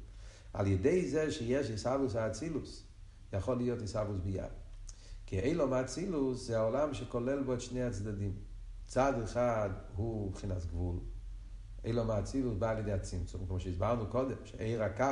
על 0.53 0.67
ידי 0.67 1.09
זה 1.09 1.31
שיש 1.31 1.69
עיסאוווס 1.69 2.15
האצילוס, 2.15 2.83
יכול 3.33 3.57
להיות 3.57 3.81
עיסאוווס 3.81 4.19
ביד. 4.19 4.51
כי 5.25 5.39
אילום 5.39 5.73
האצילוס 5.73 6.47
זה 6.47 6.57
העולם 6.57 6.93
שכולל 6.93 7.43
בו 7.43 7.53
את 7.53 7.61
שני 7.61 7.83
הצדדים. 7.83 8.33
צד 8.87 9.13
אחד 9.23 9.69
הוא 9.95 10.29
מבחינת 10.29 10.65
גבול. 10.65 10.95
אילום 11.83 12.11
האצילוס 12.11 12.55
בא 12.57 12.69
על 12.69 12.77
ידי 12.77 12.91
הצמצום, 12.91 13.45
כמו 13.47 13.59
שהסברנו 13.59 14.07
קודם, 14.07 14.35
שעיר 14.43 14.83
הקו 14.83 15.05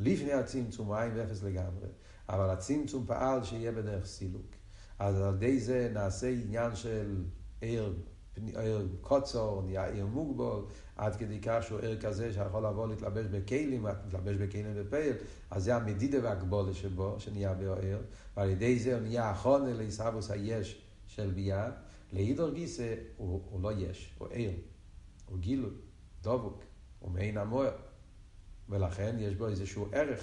לפני 0.00 0.32
הצמצום 0.32 0.86
הוא 0.86 0.96
עין 0.96 1.12
ואפס 1.14 1.42
לגמרי, 1.42 1.88
אבל 2.28 2.50
הצמצום 2.50 3.06
פעל 3.06 3.44
שיהיה 3.44 3.72
בדרך 3.72 4.06
סילוק. 4.06 4.46
אז 4.98 5.20
על 5.20 5.34
ידי 5.34 5.60
זה 5.60 5.90
נעשה 5.94 6.28
עניין 6.28 6.76
של 6.76 7.24
עיר 7.60 7.94
עיר 8.34 8.88
קוצור, 9.00 9.62
נהיה 9.62 9.86
עיר 9.86 10.06
מוגבול, 10.06 10.64
עד 10.96 11.16
כדי 11.16 11.40
כך 11.40 11.58
שהוא 11.62 11.78
עיר 11.78 12.00
כזה 12.00 12.32
שיכול 12.32 12.66
לבוא 12.66 12.88
להתלבש 12.88 13.26
בכלים, 13.26 13.86
להתלבש 13.86 14.36
בכלים 14.36 14.74
בפייל, 14.76 15.16
אז 15.50 15.64
זה 15.64 15.76
המדידה 15.76 16.18
והגבולה 16.22 16.74
שבו, 16.74 17.20
שנהיה 17.20 17.54
בעיר, 17.54 17.98
ועל 18.36 18.50
ידי 18.50 18.78
זה 18.78 18.94
הוא 18.94 19.02
נהיה 19.02 19.30
אחרונה 19.30 19.72
לעיסאוווס 19.72 20.30
היש 20.30 20.82
של 21.06 21.30
ביאה, 21.30 21.70
להידור 22.12 22.50
גיסא 22.50 22.94
הוא, 23.16 23.42
הוא 23.50 23.62
לא 23.62 23.72
יש, 23.72 24.14
הוא 24.18 24.28
עיר, 24.28 24.52
הוא 25.26 25.38
גילוי, 25.38 25.70
דבוק, 26.22 26.62
הוא 26.98 27.10
מעין 27.10 27.38
המוער, 27.38 27.76
ולכן 28.70 29.16
יש 29.18 29.34
בו 29.34 29.46
איזשהו 29.46 29.88
ערך. 29.92 30.20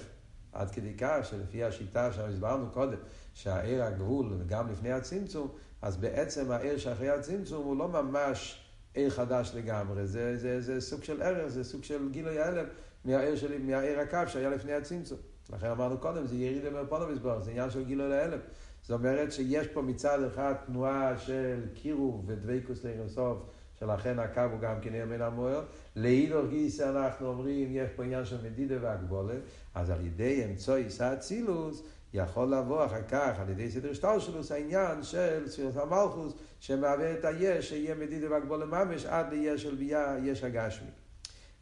עד 0.52 0.70
כדי 0.70 0.94
כך 0.98 1.18
שלפי 1.22 1.64
השיטה 1.64 2.12
שהסברנו 2.12 2.70
קודם, 2.70 2.98
שהעיר 3.34 3.84
הגבול, 3.84 4.32
וגם 4.38 4.72
לפני 4.72 4.92
הצמצום, 4.92 5.48
אז 5.82 5.96
בעצם 5.96 6.50
העיר 6.50 6.78
שאחרי 6.78 7.10
הצמצום 7.10 7.64
הוא 7.64 7.76
לא 7.76 7.88
ממש 7.88 8.64
עיר 8.94 9.10
חדש 9.10 9.52
לגמרי, 9.54 10.06
זה, 10.06 10.36
זה, 10.36 10.60
זה 10.60 10.80
סוג 10.80 11.04
של 11.04 11.22
ערך, 11.22 11.48
זה 11.48 11.64
סוג 11.64 11.84
של 11.84 12.08
גילוי 12.10 12.40
ההלם 12.40 12.64
מהעיר, 13.04 13.34
מהעיר 13.60 14.00
הקו 14.00 14.18
שהיה 14.26 14.50
לפני 14.50 14.72
הצמצום. 14.72 15.18
לכן 15.52 15.66
אמרנו 15.66 15.98
קודם, 15.98 16.26
זה 16.26 16.36
ירידה 16.36 16.82
מפונוביסבור, 16.82 17.40
זה 17.40 17.50
עניין 17.50 17.70
של 17.70 17.84
גילוי 17.84 18.18
ההלם. 18.18 18.38
זאת 18.82 18.90
אומרת 18.90 19.32
שיש 19.32 19.66
פה 19.66 19.82
מצד 19.82 20.22
אחד 20.22 20.54
תנועה 20.66 21.18
של 21.18 21.60
קירוב 21.74 22.24
ודבקוס 22.26 22.84
לאינסוף, 22.84 23.38
שלכן 23.80 24.18
הקו 24.18 24.40
הוא 24.40 24.60
גם 24.60 24.80
כן 24.80 25.08
מן 25.08 25.22
המוער. 25.22 25.64
לאידור 25.96 26.46
גיסא 26.46 26.82
אנחנו 26.82 27.26
אומרים, 27.26 27.68
יש 27.72 27.90
פה 27.96 28.04
עניין 28.04 28.24
של 28.24 28.36
מדידה 28.44 28.74
והגבולת, 28.80 29.40
אז 29.74 29.90
על 29.90 30.06
ידי 30.06 30.44
אמצעי 30.44 30.84
האצילוס, 31.00 31.82
יכול 32.14 32.54
לבוא 32.54 32.84
אחר 32.84 33.02
כך, 33.08 33.40
על 33.40 33.48
ידי 33.48 33.70
סדר 33.70 33.92
שטר 33.92 34.18
שלו, 34.18 34.42
זה 34.42 34.54
העניין 34.54 35.02
של 35.02 35.48
ספירת 35.48 35.76
המלכוס, 35.76 36.32
שמהווה 36.60 37.12
את 37.12 37.24
היש, 37.24 37.68
שיהיה 37.68 37.94
מדידה 37.94 38.30
והגבול 38.30 38.62
לממש, 38.62 39.04
עד 39.04 39.32
ליש 39.32 39.62
של 39.62 39.74
ביה, 39.74 40.16
יש 40.24 40.44
הגשמי. 40.44 40.88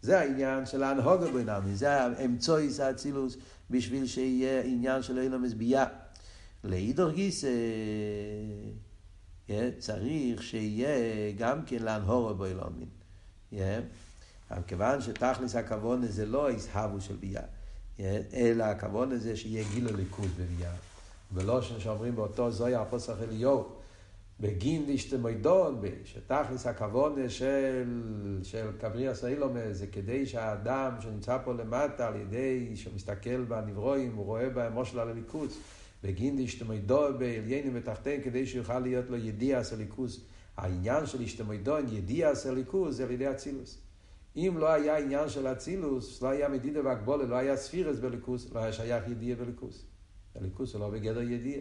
זה 0.02 0.20
העניין 0.20 0.66
של 0.66 0.82
ההנהוגה 0.82 1.30
בינמי, 1.30 1.75
זה 1.75 1.92
האמצויס 1.92 2.80
האצילוס 2.80 3.37
בשביל 3.70 4.06
שיהיה 4.06 4.62
עניין 4.62 5.02
של 5.02 5.18
אילומס 5.18 5.52
ביה. 5.52 5.85
לאידור 6.64 7.11
גיסא 7.11 7.49
צריך 9.79 10.43
שיהיה 10.43 11.33
גם 11.38 11.65
כן 11.67 11.83
להנהורו 11.83 12.35
באילומין. 12.35 12.88
אבל 14.50 14.62
כיוון 14.67 15.00
שתכלס 15.00 15.57
הכוונה 15.57 16.07
זה 16.07 16.26
לא 16.26 16.49
ההסהבו 16.49 17.00
של 17.00 17.17
ביה, 17.17 17.43
אלא 18.33 18.65
הכוונה 18.65 19.17
זה 19.17 19.37
שיהיה 19.37 19.65
גיל 19.75 19.88
הליכוז 19.88 20.31
בביה. 20.38 20.73
ולא 21.33 21.62
שאומרים 21.62 22.17
באותו 22.17 22.50
זוהי 22.50 22.75
הפוסח 22.75 23.15
אליהו, 23.23 23.69
בגין 24.41 24.85
דשתמוידון, 24.88 25.81
שתכלס 26.05 26.67
הכוונה 26.67 27.29
של, 27.29 28.41
של 28.43 28.71
קבריה 28.81 29.15
סאילומה 29.15 29.73
זה 29.73 29.87
כדי 29.87 30.26
שהאדם 30.26 30.93
שנמצא 31.00 31.38
פה 31.45 31.53
למטה 31.53 32.09
על 32.09 32.17
ידי 32.17 32.76
שמסתכל 32.76 33.45
בנברואים, 33.45 34.15
הוא 34.15 34.25
רואה 34.25 34.50
בהם 34.50 34.73
מושל 34.73 34.99
על 34.99 35.09
בגין 36.03 36.45
דשתמוידון 36.45 37.19
בעליינים 37.19 37.73
ותחתיהם 37.75 38.21
כדי 38.23 38.47
שיוכל 38.47 38.79
להיות 38.79 39.11
לו 39.11 39.17
ידיע 39.17 39.65
סליקוס. 39.65 40.21
העניין 40.57 41.07
של 41.07 41.23
השתמוידון, 41.23 41.87
ידיע 41.93 42.35
סליקוס, 42.35 42.95
זה 42.95 43.05
על 43.05 43.11
ידי 43.11 43.31
אצילוס. 43.31 43.79
אם 44.37 44.55
לא 44.59 44.73
היה 44.73 44.99
עניין 44.99 45.29
של 45.29 45.47
אצילוס, 45.47 46.23
לא 46.23 46.29
היה 46.29 46.49
מדידה 46.49 46.81
והגבולה, 46.85 47.25
לא 47.25 47.35
היה 47.35 47.57
ספירס 47.57 47.99
בליכוס, 47.99 48.53
לא 48.55 48.61
היה 48.61 48.73
שייך 48.73 49.09
ידיע 49.09 49.37
בליכוס. 49.37 49.85
הליכוס 50.35 50.75
הוא 50.75 50.81
לא 50.81 50.91
בגדר 50.91 51.23
ידיע. 51.23 51.61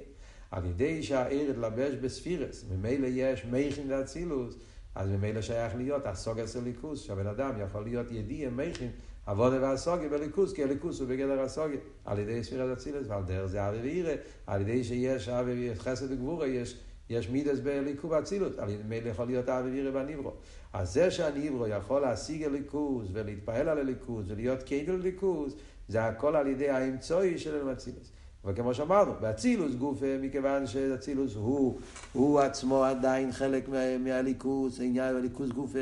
על 0.52 0.66
ידי 0.66 1.04
שהעיר 1.04 1.52
התלבש 1.52 1.94
בספירס, 1.94 2.66
ממילא 2.72 3.08
יש 3.10 3.46
מייכין 3.46 3.92
ואצילוס, 3.92 4.56
אז 4.96 5.10
ממילא 5.10 5.42
שייך 5.42 5.76
להיות 5.76 6.06
הסוגה 6.06 6.48
של 6.48 6.64
ליכוס, 6.64 7.02
שהבן 7.02 7.28
אדם 7.28 7.62
יכול 7.62 7.84
להיות 7.84 8.12
ידיע 8.12 8.50
מייכין, 8.50 8.92
עבודה 9.26 9.62
והסוגה 9.62 10.10
בליכוס, 10.10 10.54
כי 10.54 10.64
הליכוס 10.64 11.00
הוא 11.00 11.08
בגדר 11.08 11.42
הסוגה, 11.42 11.78
על 12.06 12.20
ידי 12.20 12.44
ספירת 12.44 12.78
אצילוס, 12.78 13.08
ועל 13.08 13.24
דרך 13.24 13.46
זה 13.46 13.70
אבי 13.70 13.78
ואירא, 13.82 14.14
על 14.48 14.62
ידי 14.62 14.84
שיש 14.84 15.30
אבי 15.30 15.70
חסד 15.76 16.12
וגבורה, 16.12 16.48
יש, 16.48 16.78
יש 17.10 17.30
מידס 17.30 17.60
בליקו 17.60 18.10
ואצילות, 18.10 18.60
על 18.60 18.70
ידי 18.70 19.10
יכול 19.10 19.26
להיות 19.26 19.50
אבי 19.50 19.70
ואירא 19.70 19.92
בניברו. 19.92 20.32
אז 20.74 20.94
זה 20.94 21.12
שהניברו 21.12 21.68
יכול 21.68 22.02
להשיג 22.02 22.44
הליכוס 22.44 23.08
ולהתפעל 23.14 23.70
על 23.70 23.78
הליכוס 23.78 24.26
ולהיות 24.28 24.64
קיידל 24.64 24.96
ליכוס, 24.96 25.54
זה 25.88 26.06
הכל 26.06 26.36
על 26.36 26.48
ידי 26.48 26.70
האמצעי 26.70 27.38
של 27.38 27.72
אצילוס. 27.72 28.12
אבל 28.44 28.56
כמו 28.56 28.74
שאמרנו, 28.74 29.12
באצילוס 29.22 29.76
גוף, 29.76 30.00
מכיוון 30.22 30.68
שאצילוס 30.68 31.36
הוא, 31.36 31.80
הוא 32.14 32.40
עצמו 32.40 32.84
עדיין 32.84 33.32
חלק 33.32 33.70
מהליכוס, 34.00 34.80
עניין 34.80 35.16
הליכוס 35.16 35.50
גוף, 35.50 35.74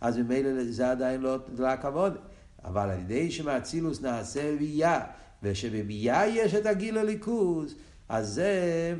אז 0.00 0.18
ממילא 0.18 0.64
זה 0.64 0.90
עדיין 0.90 1.20
לא, 1.20 1.36
לא 1.58 1.66
הכבוד. 1.66 2.16
אבל 2.64 2.90
על 2.90 3.00
ידי 3.00 3.30
שמאצילוס 3.30 4.00
נעשה 4.00 4.56
בייה, 4.58 5.06
ושבבייה 5.42 6.26
יש 6.26 6.54
את 6.54 6.66
הגיל 6.66 6.98
הליכוס, 6.98 7.74
אז 8.08 8.28
זה, 8.28 8.94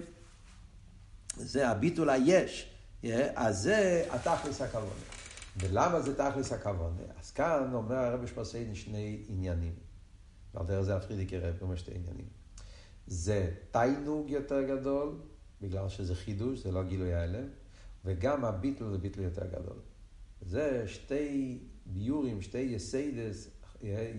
זה 1.37 1.69
הביטול 1.69 2.11
היש, 2.11 2.71
אז 3.35 3.59
זה 3.59 4.05
התכלס 4.11 4.61
הכבוד. 4.61 4.99
ולמה 5.57 6.01
זה 6.01 6.15
תכלס 6.15 6.53
הכבוד? 6.53 7.01
אז 7.21 7.31
כאן 7.31 7.71
אומר 7.73 7.97
הרב 7.97 8.27
שפרסיידן 8.27 8.75
שני 8.75 9.23
עניינים. 9.29 9.75
ועל 10.55 10.67
דרך 10.67 10.83
זה 10.83 10.97
הפרידיקי 10.97 11.39
רב 11.39 11.55
אומר 11.63 11.77
שתי 11.77 11.91
עניינים. 11.95 12.27
זה 13.07 13.51
תיינוג 13.71 14.31
יותר 14.31 14.63
גדול, 14.63 15.15
בגלל 15.61 15.89
שזה 15.89 16.15
חידוש, 16.15 16.59
זה 16.59 16.73
לא 16.73 16.83
גילוי 16.83 17.15
ההלם, 17.15 17.47
וגם 18.05 18.45
הביטל 18.45 18.91
זה 18.91 18.99
ביטל 18.99 19.21
יותר 19.21 19.47
גדול. 19.47 19.77
זה 20.43 20.85
שתי 20.87 21.59
ביורים, 21.87 22.43
שתי 22.43 22.59
יסיידס, 22.59 23.49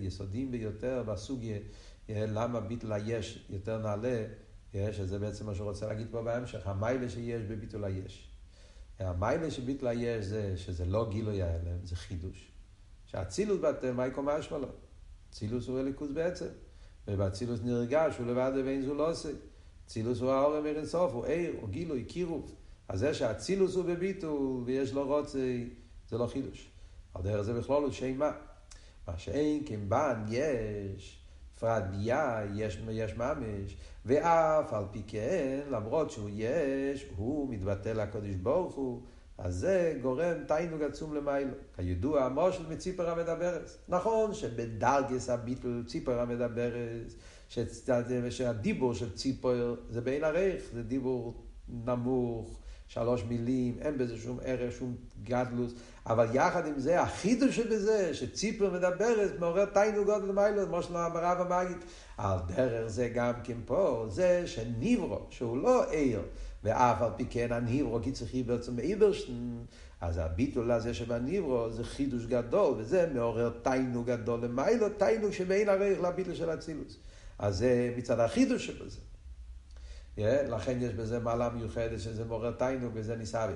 יסודים 0.00 0.50
ביותר 0.50 1.02
בסוגיה, 1.06 1.58
למה 2.08 2.60
ביטל 2.60 2.92
היש 2.92 3.46
יותר 3.50 3.78
נעלה, 3.78 4.24
שזה 4.92 5.18
בעצם 5.18 5.46
מה 5.46 5.54
שהוא 5.54 5.68
רוצה 5.68 5.86
להגיד 5.86 6.06
פה 6.10 6.22
בהמשך, 6.22 6.66
המיילה 6.66 7.08
שיש 7.08 7.42
בביטול 7.42 7.84
היש. 7.84 8.28
המיילה 8.98 9.50
של 9.50 9.62
ביטול 9.62 9.88
היש 9.88 10.24
זה 10.24 10.56
שזה 10.56 10.84
לא 10.84 11.10
גילוי 11.10 11.42
ההלם, 11.42 11.84
זה 11.84 11.96
חידוש. 11.96 12.52
שהאצילות 13.06 13.60
בתמה 13.60 14.02
היא 14.02 14.12
קומה 14.12 14.42
שמאלה. 14.42 14.66
אצילוס 15.30 15.68
הוא 15.68 15.78
הליכוז 15.78 16.12
בעצם. 16.12 16.46
ובאצילוס 17.08 17.60
נרגש, 17.62 18.18
הוא 18.18 18.26
לבד 18.26 18.52
ואין 18.64 18.82
זו 18.82 18.94
לא 18.94 19.10
עושה. 19.10 19.28
אצילוס 19.86 20.20
הוא 20.20 20.30
האור 20.30 20.58
אמר 20.58 20.76
אינסוף, 20.76 21.12
הוא 21.12 21.26
עיר, 21.26 21.54
הוא 21.60 21.68
גילוי, 21.68 22.04
קירוב. 22.04 22.54
אז 22.88 23.00
זה 23.00 23.14
שהאצילוס 23.14 23.74
הוא 23.74 23.84
בביטול 23.84 24.62
ויש 24.64 24.92
לו 24.92 25.06
רוצה, 25.06 25.38
זה 26.08 26.18
לא 26.18 26.26
חידוש. 26.26 26.70
על 27.14 27.22
דרך 27.22 27.42
זה 27.42 27.54
בכלול 27.54 27.82
הוא 27.82 27.92
שם 27.92 28.18
מה. 28.18 28.32
מה 29.08 29.18
שאין 29.18 29.62
כמבן 29.66 30.24
יש, 30.28 31.18
פרט 31.60 31.82
ביה, 31.90 32.42
יש, 32.54 32.78
יש 32.90 33.16
ממש, 33.16 33.76
ואף 34.04 34.72
על 34.72 34.84
פי 34.90 35.02
כן, 35.06 35.60
למרות 35.70 36.10
שהוא 36.10 36.30
יש, 36.32 37.06
הוא 37.16 37.48
מתבטא 37.50 37.88
לקודש 37.88 38.34
ברוך 38.34 38.74
הוא. 38.74 39.02
אז 39.38 39.54
זה 39.54 39.98
גורם 40.02 40.44
תיינוג 40.48 40.82
עצום 40.82 41.14
למיילו. 41.14 41.50
כידוע, 41.76 42.24
המושל 42.24 42.66
מציפר 42.70 43.10
המדברס. 43.10 43.78
נכון 43.88 44.34
שבדרגס 44.34 45.30
הביטל 45.30 45.82
ציפר 45.86 46.20
המדברס, 46.20 47.16
שהדיבור 48.30 48.94
של 48.94 49.14
ציפר 49.14 49.74
זה 49.90 50.00
בין 50.00 50.24
הרייך, 50.24 50.64
זה 50.72 50.82
דיבור 50.82 51.34
נמוך, 51.68 52.58
שלוש 52.86 53.24
מילים, 53.24 53.78
אין 53.80 53.98
בזה 53.98 54.16
שום 54.16 54.38
ערך, 54.42 54.72
שום 54.72 54.96
גדלוס, 55.22 55.74
אבל 56.06 56.26
יחד 56.32 56.66
עם 56.66 56.78
זה, 56.78 57.02
החידוש 57.02 57.56
שבזה, 57.56 58.14
שציפר 58.14 58.70
מדברת, 58.70 59.40
מעורר 59.40 59.64
תיינוג 59.64 60.10
עוד 60.10 60.24
למיילו, 60.24 60.66
כמו 60.66 60.82
שלא 60.82 61.06
אמרה 61.06 61.44
במגיד. 61.44 61.76
על 62.18 62.38
דרך 62.46 62.86
זה 62.86 63.08
גם 63.08 63.32
כן 63.44 63.56
פה, 63.64 64.06
זה 64.08 64.46
שניברו, 64.46 65.20
שהוא 65.30 65.58
לא 65.58 65.90
עיר, 65.90 66.22
ואף 66.64 67.02
על 67.02 67.10
פי 67.16 67.26
כן 67.30 67.52
הניברו, 67.52 68.02
כי 68.02 68.12
צריכי 68.12 68.42
בעצם 68.42 68.76
מאיברשטיין, 68.76 69.64
אז 70.00 70.18
הביטול 70.18 70.70
הזה 70.70 70.94
שבניברו 70.94 71.70
זה 71.70 71.84
חידוש 71.84 72.26
גדול, 72.26 72.74
וזה 72.78 73.10
מעורר 73.14 73.50
תיינוג 73.62 74.06
גדול 74.06 74.40
למיילו, 74.44 74.88
תיינוג 74.88 75.32
שבין 75.32 75.68
הרייך 75.68 76.00
לביטול 76.02 76.34
של 76.34 76.54
אצילוס. 76.54 76.96
אז 77.38 77.56
זה 77.56 77.94
מצד 77.96 78.20
החידוש 78.20 78.66
שבזה. 78.66 78.98
Yeah, 80.18 80.20
לכן 80.48 80.78
יש 80.80 80.92
בזה 80.92 81.18
מעלה 81.18 81.48
מיוחדת 81.48 82.00
שזה 82.00 82.24
מעורר 82.24 82.50
תיינוג 82.50 82.90
וזה 82.94 83.16
ניסאבי. 83.16 83.52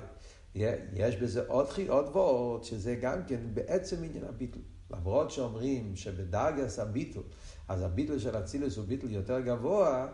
יש 0.55 1.15
בזה 1.15 1.47
עוד, 1.47 1.67
עוד 1.87 2.05
ועוד, 2.13 2.63
שזה 2.63 2.95
גם 2.95 3.23
כן 3.27 3.39
בעצם 3.53 4.03
עניין 4.03 4.25
הביטול. 4.25 4.61
למרות 4.91 5.31
שאומרים 5.31 5.95
שבדרגס 5.95 6.79
הביטול, 6.79 7.23
אז 7.67 7.81
הביטול 7.81 8.19
של 8.19 8.37
אצילוס 8.37 8.77
הוא 8.77 8.85
ביטול 8.85 9.11
יותר 9.11 9.39
גבוה, 9.39 10.07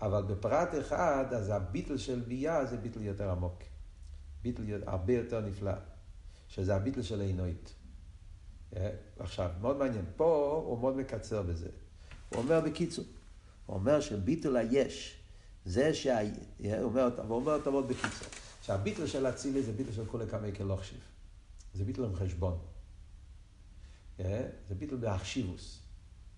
אבל 0.00 0.22
בפרט 0.22 0.68
אחד, 0.80 1.24
אז 1.30 1.48
הביטל 1.48 1.96
של 1.96 2.20
ביה 2.20 2.64
זה 2.64 2.76
ביטל 2.76 3.02
יותר 3.02 3.30
עמוק. 3.30 3.62
ביטל 4.42 4.62
הרבה 4.86 5.12
יותר 5.12 5.40
נפלא, 5.40 5.72
שזה 6.48 6.74
הביטל 6.74 7.02
של 7.02 7.20
העינוית. 7.20 7.74
אה, 8.76 8.90
עכשיו, 9.18 9.50
מאוד 9.60 9.76
מעניין, 9.76 10.04
פה 10.16 10.62
הוא 10.66 10.78
מאוד 10.78 10.96
מקצר 10.96 11.42
בזה. 11.42 11.68
הוא 12.28 12.38
אומר 12.42 12.60
בקיצור, 12.60 13.04
הוא 13.66 13.76
אומר 13.76 14.00
שביטל 14.00 14.56
היש, 14.56 15.16
זה 15.64 15.94
שה... 15.94 16.18
אה, 16.64 16.80
הוא 16.80 16.92
אומר 17.28 17.54
אותו 17.54 17.72
מאוד 17.72 17.88
בקיצור, 17.88 18.28
שהביטל 18.62 19.06
של 19.06 19.26
אצילי 19.26 19.62
זה 19.62 19.72
ביטל 19.72 19.92
של 19.92 20.06
כולי 20.06 20.26
כמי 20.26 20.52
כלוכשיב. 20.56 20.98
זה 21.74 21.84
ביטל 21.84 22.04
עם 22.04 22.14
חשבון. 22.14 22.58
אה, 24.20 24.48
זה 24.68 24.74
ביטל 24.74 24.96
באחשיבוס. 24.96 25.78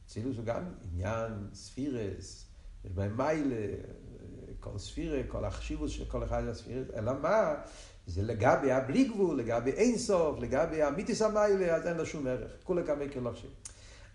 אצילוס 0.07 0.37
הוא 0.37 0.45
גם 0.45 0.65
עניין 0.93 1.33
ספירס, 1.55 2.47
יש 2.85 2.93
בהם 2.93 3.17
מיילה, 3.17 3.77
כל 4.61 4.79
ספירה, 4.79 5.23
כל 5.29 5.45
החשיבות 5.45 5.91
של 5.91 6.05
כל 6.05 6.25
אחד 6.25 6.45
מהספירות, 6.45 6.91
אלא 6.95 7.13
מה? 7.23 7.55
זה 8.07 8.23
לגבי 8.23 8.73
הבלי 8.73 9.05
גבול, 9.05 9.39
לגבי 9.39 9.71
אין 9.71 9.99
סוף, 9.99 10.39
לגבי 10.41 10.83
המיתיס 10.83 11.23
המיילה, 11.23 11.77
אז 11.77 11.87
אין 11.87 11.97
לו 11.97 12.07
שום 12.07 12.27
ערך. 12.27 12.51
כולי 12.65 12.87
כמי 12.87 13.13
כלושים. 13.13 13.51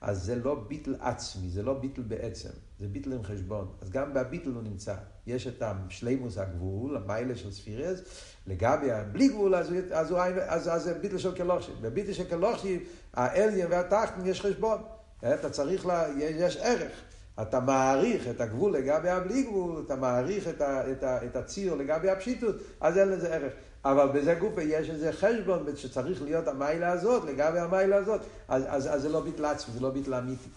אז 0.02 0.24
זה 0.24 0.36
לא 0.36 0.64
ביטל 0.68 0.96
עצמי, 1.00 1.50
זה 1.50 1.64
לא 1.64 1.74
ביטל 1.74 2.02
בעצם, 2.02 2.50
זה 2.80 2.88
ביטל 2.88 3.14
עם 3.14 3.24
חשבון. 3.24 3.68
אז 3.82 3.90
גם 3.90 4.14
בביטל 4.14 4.50
הוא 4.50 4.64
נמצא. 4.64 4.96
יש 5.28 5.48
את 5.48 5.62
השלימוס 5.62 6.38
הגבול, 6.38 6.98
המיילה 6.98 7.36
של 7.36 7.52
ספירס, 7.52 8.00
לגבי 8.48 8.92
הבלי 8.92 9.28
גבול, 9.28 9.56
אז, 9.56 9.74
אז, 9.92 10.14
אז, 10.48 10.68
אז 10.68 10.84
זה 10.84 10.94
ביטל 10.94 11.18
של 11.18 11.36
כלושים. 11.36 11.76
בביטל 11.82 12.14
של 12.14 12.24
כלושים, 12.24 12.84
האליין 13.14 13.68
והתחתן 13.70 14.26
יש 14.26 14.42
חשבון. 14.42 14.82
אתה 15.34 15.50
צריך, 15.50 15.86
לה, 15.86 16.08
יש 16.18 16.58
ערך. 16.58 16.92
אתה 17.42 17.60
מעריך 17.60 18.28
את 18.28 18.42
הגבול 18.42 18.74
לגבי 18.74 19.10
הבלי 19.10 19.44
גבול, 19.44 19.84
אתה 19.86 19.96
מעריך 19.96 20.48
את, 20.48 20.62
ה, 20.62 20.92
את, 20.92 21.04
ה, 21.04 21.26
את 21.26 21.36
הציר 21.36 21.76
לגבי 21.76 22.10
הפשיטות, 22.10 22.56
אז 22.82 22.98
אין 22.98 23.10
לזה 23.10 23.36
ערך. 23.36 23.54
אבל 23.86 24.08
בזה 24.08 24.36
גופה 24.36 24.62
יש 24.62 24.90
איזה 24.90 25.14
חשבון 25.14 25.76
שצריך 25.76 26.22
להיות 26.22 26.48
המיילה 26.48 26.92
הזאת, 26.92 27.24
לגבי 27.24 27.60
המיילה 27.60 27.96
הזאת, 27.96 28.22
אז, 28.48 28.64
אז, 28.68 28.96
אז 28.96 29.02
זה 29.02 29.10
לא 29.10 29.22
ביטל 29.22 29.46
עצמי, 29.46 29.74
זה 29.74 29.80
לא 29.80 29.90
ביטל 29.90 30.14
אמיתי. 30.14 30.50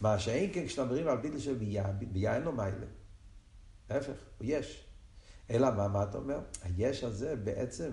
מה 0.00 0.18
שאין 0.18 0.50
כן 0.52 0.66
כשמדברים 0.66 1.08
על 1.08 1.16
ביטל 1.16 1.38
של 1.38 1.54
ביה, 1.54 1.84
ביה 2.12 2.34
אין 2.34 2.42
לו 2.42 2.52
מיילה. 2.52 2.86
להפך, 3.90 4.12
הוא 4.38 4.46
יש. 4.50 4.84
אלא 5.50 5.70
מה, 5.70 5.88
מה 5.88 6.02
אתה 6.02 6.18
אומר? 6.18 6.38
היש 6.62 7.04
הזה 7.04 7.36
בעצם 7.36 7.90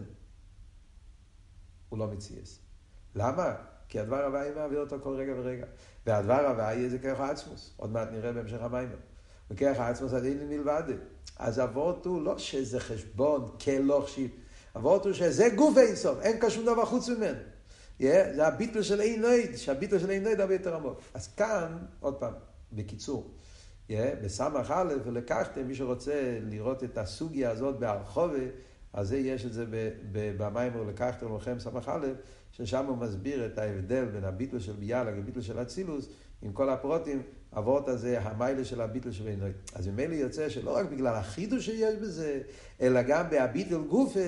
הוא 1.89 1.99
לא 1.99 2.07
מציאס. 2.07 2.59
למה? 3.15 3.55
כי 3.89 3.99
הדבר 3.99 4.25
הוואי 4.25 4.51
מעביר 4.55 4.79
אותו 4.79 4.95
כל 5.03 5.15
רגע 5.15 5.33
ורגע. 5.37 5.65
והדבר 6.05 6.47
הוואי 6.47 6.89
זה 6.89 6.99
כרך 6.99 7.19
עצמוס, 7.19 7.73
עוד 7.77 7.91
מעט 7.91 8.07
נראה 8.11 8.33
בהמשך 8.33 8.61
המים. 8.61 8.89
וכרך 9.51 9.79
עצמוס 9.79 10.13
הדין 10.13 10.49
מלבד. 10.49 10.83
אז 11.37 11.59
אבות 11.59 12.05
הוא 12.05 12.21
לא 12.21 12.37
שזה 12.37 12.79
חשבון 12.79 13.57
כלוך 13.63 14.09
שיב, 14.09 14.31
אבות 14.75 15.05
הוא 15.05 15.13
שזה 15.13 15.49
גוף 15.55 15.77
אינסוף, 15.77 16.19
אין 16.21 16.39
כאן 16.39 16.49
שום 16.49 16.65
דבר 16.65 16.85
חוץ 16.85 17.09
ממנו. 17.09 17.39
Yeah, 17.99 18.35
זה 18.35 18.47
הביטל 18.47 18.81
של 18.81 19.01
אין 19.01 19.21
נויד, 19.21 19.55
שהביטל 19.55 19.99
של 19.99 20.09
אין 20.09 20.23
נויד 20.23 20.39
הרבה 20.41 20.53
יותר 20.53 20.75
עמוק. 20.75 20.99
אז 21.13 21.27
כאן, 21.27 21.77
עוד 21.99 22.15
פעם, 22.15 22.33
בקיצור, 22.73 23.31
yeah, 23.89 23.93
בסמך 24.23 24.73
א' 24.75 24.93
ולקחתם, 25.03 25.67
מי 25.67 25.75
שרוצה 25.75 26.39
לראות 26.41 26.83
את 26.83 26.97
הסוגיה 26.97 27.51
הזאת 27.51 27.79
בהרחובה, 27.79 28.43
אז 28.93 29.07
זה 29.07 29.17
יש 29.17 29.45
את 29.45 29.53
זה 29.53 29.65
במים 30.11 30.75
ולקחתם 30.75 31.35
לכם 31.35 31.59
סמך 31.59 31.91
א', 31.93 32.07
ששם 32.51 32.85
הוא 32.85 32.97
מסביר 32.97 33.45
את 33.45 33.57
ההבדל 33.57 34.05
בין 34.05 34.23
הביטל 34.23 34.59
של 34.59 34.73
ביאללה 34.73 35.11
לביטל 35.11 35.41
של 35.41 35.61
אצילוס, 35.61 36.09
עם 36.41 36.53
כל 36.53 36.69
הפרוטים, 36.69 37.21
אבות 37.57 37.87
הזה, 37.87 38.21
המיילה 38.21 38.65
של 38.65 38.81
הביטל 38.81 39.11
של 39.11 39.23
בינוי. 39.23 39.51
אז 39.75 39.87
ממילא 39.87 40.13
יוצא 40.13 40.49
שלא 40.49 40.75
רק 40.75 40.85
בגלל 40.85 41.15
החידוש 41.15 41.65
שיש 41.65 41.95
בזה, 41.95 42.41
אלא 42.81 43.01
גם 43.01 43.29
בהביטל 43.29 43.77
גופה, 43.77 44.19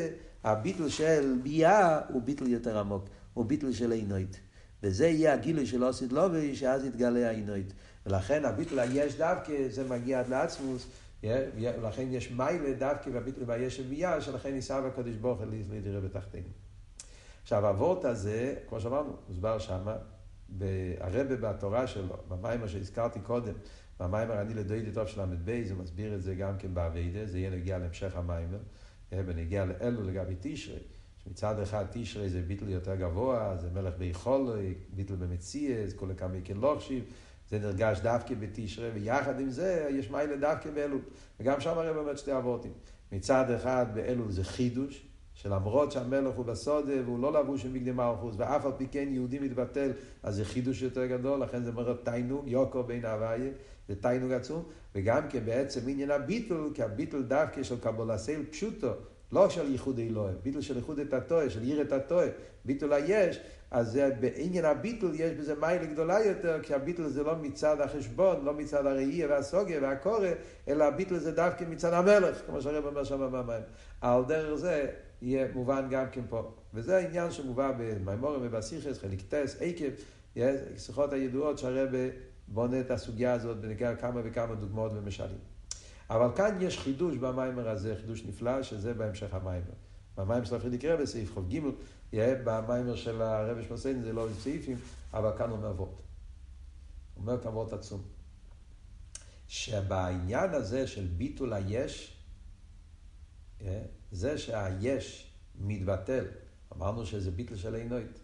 הביטל 0.45 0.89
של 0.89 1.36
ביאה 1.43 1.99
הוא 2.10 2.21
ביטל 2.21 2.47
יותר 2.47 2.79
עמוק, 2.79 3.05
הוא 3.34 3.45
ביטל 3.45 3.71
של 3.71 3.91
עינוית. 3.91 4.39
וזה 4.84 5.08
יהיה 5.08 5.34
הגילוי 5.34 5.65
של 5.65 5.84
אוסית 5.84 6.12
לובי, 6.12 6.55
שאז 6.55 6.86
יתגלה 6.86 7.27
העינוית. 7.27 7.73
ולכן 8.05 8.45
הביטל 8.45 8.79
היש 8.79 9.15
דווקא, 9.15 9.53
זה 9.69 9.84
מגיע 9.89 10.19
עד 10.19 10.27
לעצמוס, 10.27 10.88
ולכן 11.23 12.08
יש 12.10 12.31
מיילה 12.31 12.73
דווקא 12.73 13.12
בביטל 13.12 13.41
והיש 13.45 13.77
של 13.77 13.84
ביאה, 13.84 14.21
שלכן 14.21 14.55
יישא 14.55 14.81
בקדוש 14.81 15.15
ברוך 15.15 15.39
הוא 15.39 15.47
להידירה 15.69 16.01
בתחתינו. 16.01 16.47
עכשיו, 17.43 17.67
הוורט 17.67 18.05
הזה, 18.05 18.55
כמו 18.69 18.79
שאמרנו, 18.79 19.15
מוסבר 19.29 19.60
שמה, 19.60 19.95
הרבה 20.99 21.36
בתורה 21.36 21.88
שלו, 21.88 22.15
במיימר 22.29 22.67
שהזכרתי 22.67 23.19
קודם, 23.19 23.53
במיימר 23.99 24.41
אני 24.41 24.53
לדוידי 24.53 24.91
טוב 24.91 25.08
של 25.08 25.21
ל"ב, 25.21 25.63
זה 25.67 25.75
מסביר 25.75 26.15
את 26.15 26.23
זה 26.23 26.36
גם 26.36 26.58
כן 26.58 26.73
באביידה, 26.73 27.25
זה 27.25 27.39
יהיה 27.39 27.49
נגיע 27.49 27.77
להמשך 27.77 28.15
המיימר, 28.15 28.60
ונגיע 29.12 29.65
לאלו 29.65 30.04
לגבי 30.04 30.36
תשרי, 30.41 30.80
שמצד 31.24 31.60
אחד 31.60 31.86
תשרי 31.91 32.30
זה 32.30 32.41
ביטל 32.41 32.70
יותר 32.70 32.96
גבוה, 32.96 33.58
זה 33.58 33.70
מלך 33.74 33.94
ביכול, 33.98 34.60
ביטל 34.89 35.15
במציאס, 35.15 35.94
כל 35.94 36.08
כמה 36.18 36.36
כן 36.44 36.58
לוחשיב, 36.58 37.04
זה 37.50 37.60
נרגש 37.60 38.00
דווקא 38.00 38.36
בתשרי, 38.39 38.89
ויחד 38.89 39.39
עם 39.39 39.50
זה 39.50 39.88
יש 39.89 40.12
מיילה 40.12 40.38
דווקא 40.38 40.72
באלול, 40.72 41.02
וגם 41.39 41.60
שם 41.62 41.78
הרב 41.78 41.98
אומר 41.98 42.15
שתי 42.15 42.38
אבותים. 42.38 42.72
מצד 43.12 43.52
אחד 43.52 43.86
באלול 43.94 44.32
זה 44.32 44.44
חידוש, 44.44 45.06
שלמרות 45.34 45.91
שהמלך 45.91 46.36
הוא 46.36 46.46
בסודה 46.46 46.94
והוא 47.06 47.20
לא 47.20 47.34
לבוש 47.34 47.65
עם 47.65 47.74
בגדי 47.74 47.91
מלכוס, 47.91 48.36
ואף 48.38 48.65
על 48.65 48.72
פי 48.78 48.88
כן 48.88 49.08
יהודי 49.12 49.39
מתבטל, 49.39 49.91
אז 50.24 50.36
זה 50.36 50.46
חידוש 50.46 50.82
יותר 50.82 51.06
גדול, 51.06 51.39
לכן 51.39 51.63
זה 51.63 51.70
אומר 51.70 51.94
תיינוג, 51.94 52.48
יוקו 52.48 52.84
בין 52.84 53.06
הוויה, 53.06 53.52
זה 53.89 53.95
תיינוג 53.95 54.32
עצום, 54.32 54.63
וגם 54.95 55.30
כן 55.30 55.45
בעצם 55.45 55.82
עניין 55.88 56.12
הביטל, 56.12 56.69
כי 56.74 56.84
הביטל 56.84 57.24
דווקא 57.24 57.63
של 57.63 57.80
קבולסייל 57.80 58.43
פשוטו, 58.52 58.91
לא 59.32 59.50
של 59.50 59.71
ייחוד 59.71 60.00
אלוהים, 60.00 60.38
ביטל 60.43 60.62
של 60.62 60.76
ייחוד 60.76 61.00
את 61.00 61.13
הטועה, 61.13 61.50
של 61.50 61.62
עיר 61.62 61.82
את 61.82 61.91
הטועה, 61.91 62.28
ביטל 62.65 62.93
היש, 62.93 63.39
אז 63.71 64.00
בעניין 64.19 64.65
הביטל 64.65 65.12
יש 65.13 65.32
בזה 65.32 65.56
מיילה 65.56 65.86
גדולה 65.86 66.19
יותר, 66.26 66.60
כי 66.63 66.74
הביטל 66.74 67.08
זה 67.08 67.24
לא 67.24 67.36
מצד 67.36 67.82
החשבון, 67.82 68.45
לא 68.45 68.54
מצד 68.54 68.86
הראייה 68.86 69.28
והסוגיה 69.30 69.80
והקורא, 69.82 70.28
אלא 70.67 70.84
הביטל 70.84 71.17
זה 71.17 71.32
דווקא 71.32 71.65
מצד 71.69 71.93
המלך, 71.93 72.41
כמו 72.45 72.62
שהרב 72.62 72.86
אומר 72.86 73.04
שם 73.04 73.30
במים. 73.32 73.63
על 74.02 74.24
דרך 74.28 74.56
זה 74.56 74.88
יהיה 75.21 75.48
מובן 75.54 75.88
גם 75.89 76.06
כן 76.12 76.21
פה. 76.30 76.52
וזה 76.74 76.98
העניין 76.98 77.32
שמובא 77.32 77.71
במימורים 77.78 78.41
ובסיכס, 78.43 79.00
חלק 79.00 79.19
טס, 79.30 79.58
עקב, 79.62 80.41
שיחות 80.78 81.13
הידועות 81.13 81.58
שהרבא 81.58 81.98
בונה 82.47 82.79
את 82.79 82.91
הסוגיה 82.91 83.34
הזאת 83.34 83.58
בנגיע 83.58 83.95
כמה 83.95 84.21
וכמה 84.23 84.55
דוגמאות 84.55 84.91
ומשלים. 84.95 85.39
אבל 86.10 86.36
כאן 86.36 86.58
יש 86.62 86.79
חידוש 86.79 87.17
במיימר 87.17 87.69
הזה, 87.69 87.95
חידוש 88.01 88.23
נפלא, 88.23 88.63
שזה 88.63 88.93
בהמשך 88.93 89.34
המיימר. 89.34 89.73
במיימר 90.17 90.45
של 90.45 90.55
הפרידיק 90.55 90.86
רבי, 90.86 91.08
סעיף 91.08 91.38
ח"ג, 91.38 91.60
יהיה 92.13 92.36
במיימר 92.43 92.95
של 92.95 93.21
הרבי 93.21 93.63
שמוסיין, 93.63 94.03
זה 94.03 94.13
לא 94.13 94.27
סעיפים, 94.39 94.77
אבל 95.13 95.38
כאן 95.38 95.49
הוא 95.49 95.58
אומר 95.58 95.69
אבות. 95.69 96.01
הוא 97.13 97.21
אומר 97.21 97.43
כאן 97.43 97.77
עצום. 97.79 98.01
שבעניין 99.47 100.53
הזה 100.53 100.88
של 100.88 101.08
ביטול 101.08 101.53
היש, 101.53 102.17
זה 104.12 104.38
שהיש 104.38 105.31
מתבטל, 105.55 106.25
אמרנו 106.75 107.05
שזה 107.05 107.31
ביטל 107.31 107.55
של 107.55 107.75
עינוית, 107.75 108.19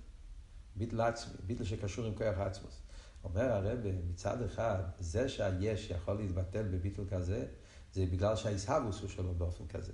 ביטל 0.75 1.01
עצמי, 1.01 1.33
ביטל 1.47 1.63
שקשור 1.63 2.05
עם 2.05 2.15
כוח 2.15 2.37
עצמוס. 2.37 2.80
אומר 3.23 3.51
הרב, 3.51 3.79
מצד 4.09 4.41
אחד, 4.41 4.83
זה 4.99 5.29
שהיש 5.29 5.89
יכול 5.89 6.13
להתבטל 6.13 6.63
בביטל 6.63 7.03
כזה, 7.09 7.45
זה 7.93 8.05
בגלל 8.11 8.35
שהאיסהבוס 8.35 9.01
הוא 9.01 9.09
שלו 9.09 9.33
באופן 9.33 9.67
כזה. 9.67 9.91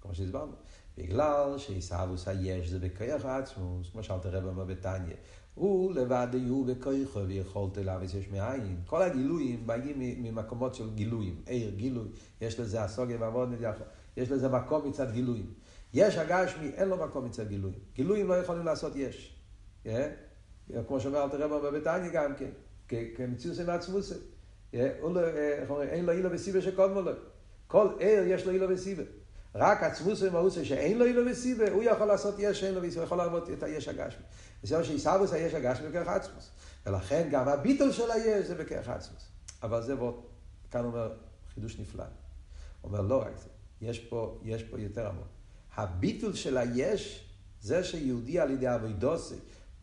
כמו 0.00 0.14
שהסברנו. 0.14 0.52
בגלל 0.98 1.58
שאיסהבוס 1.58 2.28
היש 2.28 2.68
זה 2.68 2.78
בכוח 2.78 3.24
עצמוס, 3.24 3.90
כמו 3.90 4.02
שאלת 4.02 4.26
הרב 4.26 4.44
אומר 4.44 4.64
בתניא. 4.64 5.14
הוא 5.54 5.94
לבד 5.94 6.28
יהיו 6.32 6.64
בכוחו 6.64 7.26
ויכולת 7.26 7.76
להביס 7.76 8.14
יש 8.14 8.28
מאין. 8.28 8.80
כל 8.86 9.02
הגילויים 9.02 9.66
באים 9.66 9.98
ממקומות 9.98 10.74
של 10.74 10.94
גילויים. 10.94 11.42
עיר, 11.46 11.74
גילוי, 11.74 12.08
יש 12.40 12.60
לזה 12.60 12.82
הסוגיה 12.82 13.16
ועבוד. 13.20 13.48
יש 14.16 14.30
לזה 14.30 14.48
מקום 14.48 14.88
מצד 14.88 15.12
גילויים. 15.12 15.52
יש 15.94 16.16
הגשמי, 16.16 16.68
אין 16.68 16.88
לו 16.88 16.96
מקום 16.96 17.24
מצד 17.24 17.48
גילויים. 17.48 17.78
גילויים 17.94 18.28
לא 18.28 18.34
יכולים 18.34 18.64
לעשות 18.64 18.96
יש. 18.96 19.34
Yeah? 19.84 19.88
כמו 20.86 21.00
שאומר 21.00 21.24
אלתר 21.24 21.42
רבא 21.42 21.70
בביתניה 21.70 22.10
גם 22.10 22.34
כן, 22.88 23.04
כמציאות 23.16 23.58
עם 23.58 23.70
עצמוסי. 23.70 24.14
אין 24.72 26.06
לו 26.06 26.12
אילו 26.12 26.32
וסיבה 26.32 26.62
שקודמו 26.62 27.00
לו. 27.00 27.12
כל 27.66 27.88
ער 28.00 28.24
יש 28.26 28.46
לו 28.46 28.52
אילו 28.52 28.68
וסיבה. 28.68 29.02
רק 29.54 29.82
עצמוס 29.82 30.22
ומאוסי 30.22 30.64
שאין 30.64 30.98
לו 30.98 31.04
אילו 31.04 31.30
וסיבה, 31.30 31.70
הוא 31.70 31.82
יכול 31.82 32.06
לעשות 32.06 32.34
יש 32.38 32.60
שאין 32.60 32.74
לו 32.74 32.82
וסיבה, 32.82 33.00
הוא 33.00 33.06
יכול 33.06 33.18
לעבוד 33.18 33.50
את 33.50 33.62
היש 33.62 33.88
הגשמי. 33.88 34.22
זה 34.62 34.84
שעיסאוויס 34.84 35.32
היש 35.32 35.54
הגשמי 35.54 35.88
בכרך 35.88 36.08
עצמוס. 36.08 36.50
ולכן 36.86 37.28
גם 37.30 37.48
הביטול 37.48 37.92
של 37.92 38.10
היש 38.10 38.46
זה 38.46 38.54
בכרך 38.54 38.88
עצמוס. 38.88 39.28
אבל 39.62 39.82
זה 39.82 39.98
ועוד, 39.98 40.20
כאן 40.70 40.84
אומר 40.84 41.12
חידוש 41.54 41.78
נפלא. 41.78 42.04
אומר 42.84 43.00
לא 43.00 43.22
רק 43.22 43.38
זה. 43.38 43.48
יש 43.80 43.98
פה, 43.98 44.40
יש 44.42 44.62
פה 44.62 44.80
יותר 44.80 45.06
עמוק. 45.06 45.26
הביטול 45.76 46.34
של 46.34 46.56
היש, 46.56 47.28
זה 47.60 47.84
שיהודי 47.84 48.40
על 48.40 48.50
ידי 48.50 48.74
אבידוסי 48.74 49.34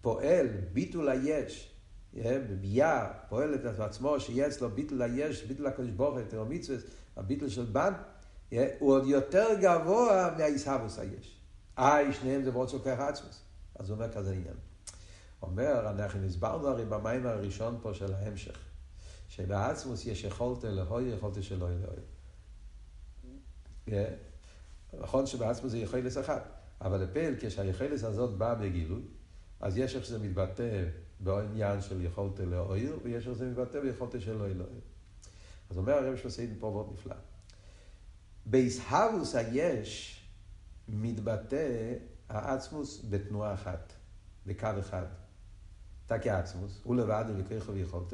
פועל 0.06 0.48
ביטול 0.74 1.10
היש, 1.10 1.76
בביאה, 2.24 3.08
פועל 3.30 3.56
את 3.56 3.80
עצמו, 3.80 4.20
שיהיה 4.20 4.48
אצלו 4.48 4.70
ביטול 4.70 5.02
היש, 5.02 5.44
ביטול 5.44 5.68
הקדוש 5.68 5.90
ברוך 5.90 6.18
הוא, 6.34 6.46
מצווה, 6.46 6.78
הביטול 7.18 7.50
של 7.50 7.66
בן, 7.66 7.94
הוא 8.50 8.60
עוד 8.80 9.08
יותר 9.08 9.48
גבוה 9.62 10.36
מהאיסהבוס 10.38 11.00
היש. 11.00 11.38
אה, 11.78 12.14
שניהם 12.14 12.44
זה 12.44 12.52
מאוד 12.52 12.70
סוכר 12.70 13.02
עצמוס. 13.02 13.42
אז 13.76 13.90
הוא 13.90 13.96
אומר 13.96 14.14
כזה 14.14 14.32
עניין. 14.32 14.56
אומר, 15.42 15.90
אנחנו 15.90 16.26
הסברנו 16.26 16.68
הרי 16.68 16.86
במים 16.86 17.26
הראשון 17.26 17.80
פה 17.82 17.94
של 17.94 18.14
ההמשך, 18.14 18.58
שבעצמוס 19.30 20.06
יש 20.06 20.24
יכולת 20.24 20.66
אלוהי, 20.66 21.06
יכולת 21.06 21.44
שלא 21.44 21.68
אלוהי. 23.88 24.06
נכון 25.00 25.26
שבעצמו 25.26 25.70
זה 25.70 25.78
יכולס 25.78 26.18
אחת, 26.18 26.50
אבל 26.82 27.04
לפעיל 27.04 27.36
כשהיכולס 27.40 28.04
הזאת 28.04 28.38
באה 28.38 28.56
בגילוי, 28.56 29.02
אז 29.60 29.78
יש 29.78 29.96
איך 29.96 30.06
שזה 30.06 30.20
מתבטא 30.20 30.84
בעניין 31.20 31.82
של 31.82 32.02
יכולת 32.02 32.40
לאויר, 32.40 33.00
ויש 33.04 33.28
איך 33.28 33.36
שזה 33.36 33.50
מתבטא 33.50 33.80
ביכולת 33.80 34.22
של 34.22 34.38
לא 34.38 34.46
אלוהיר. 34.46 34.82
אז 35.70 35.78
אומר 35.78 35.94
הרב 35.94 36.16
שעושה 36.16 36.44
פה 36.60 36.72
מאוד 36.72 36.90
נפלא. 36.94 37.16
באיסהבוס 38.46 39.36
היש 39.36 40.22
מתבטא 40.88 41.94
העצמוס 42.30 43.06
בתנועה 43.10 43.54
אחת, 43.54 43.94
בקו 44.46 44.68
אחד. 44.80 45.06
אתה 46.06 46.20
כעצמוס, 46.20 46.82
הוא 46.84 46.96
לבד 46.96 47.26
ולכך 47.28 47.70
ויכולת, 47.70 48.14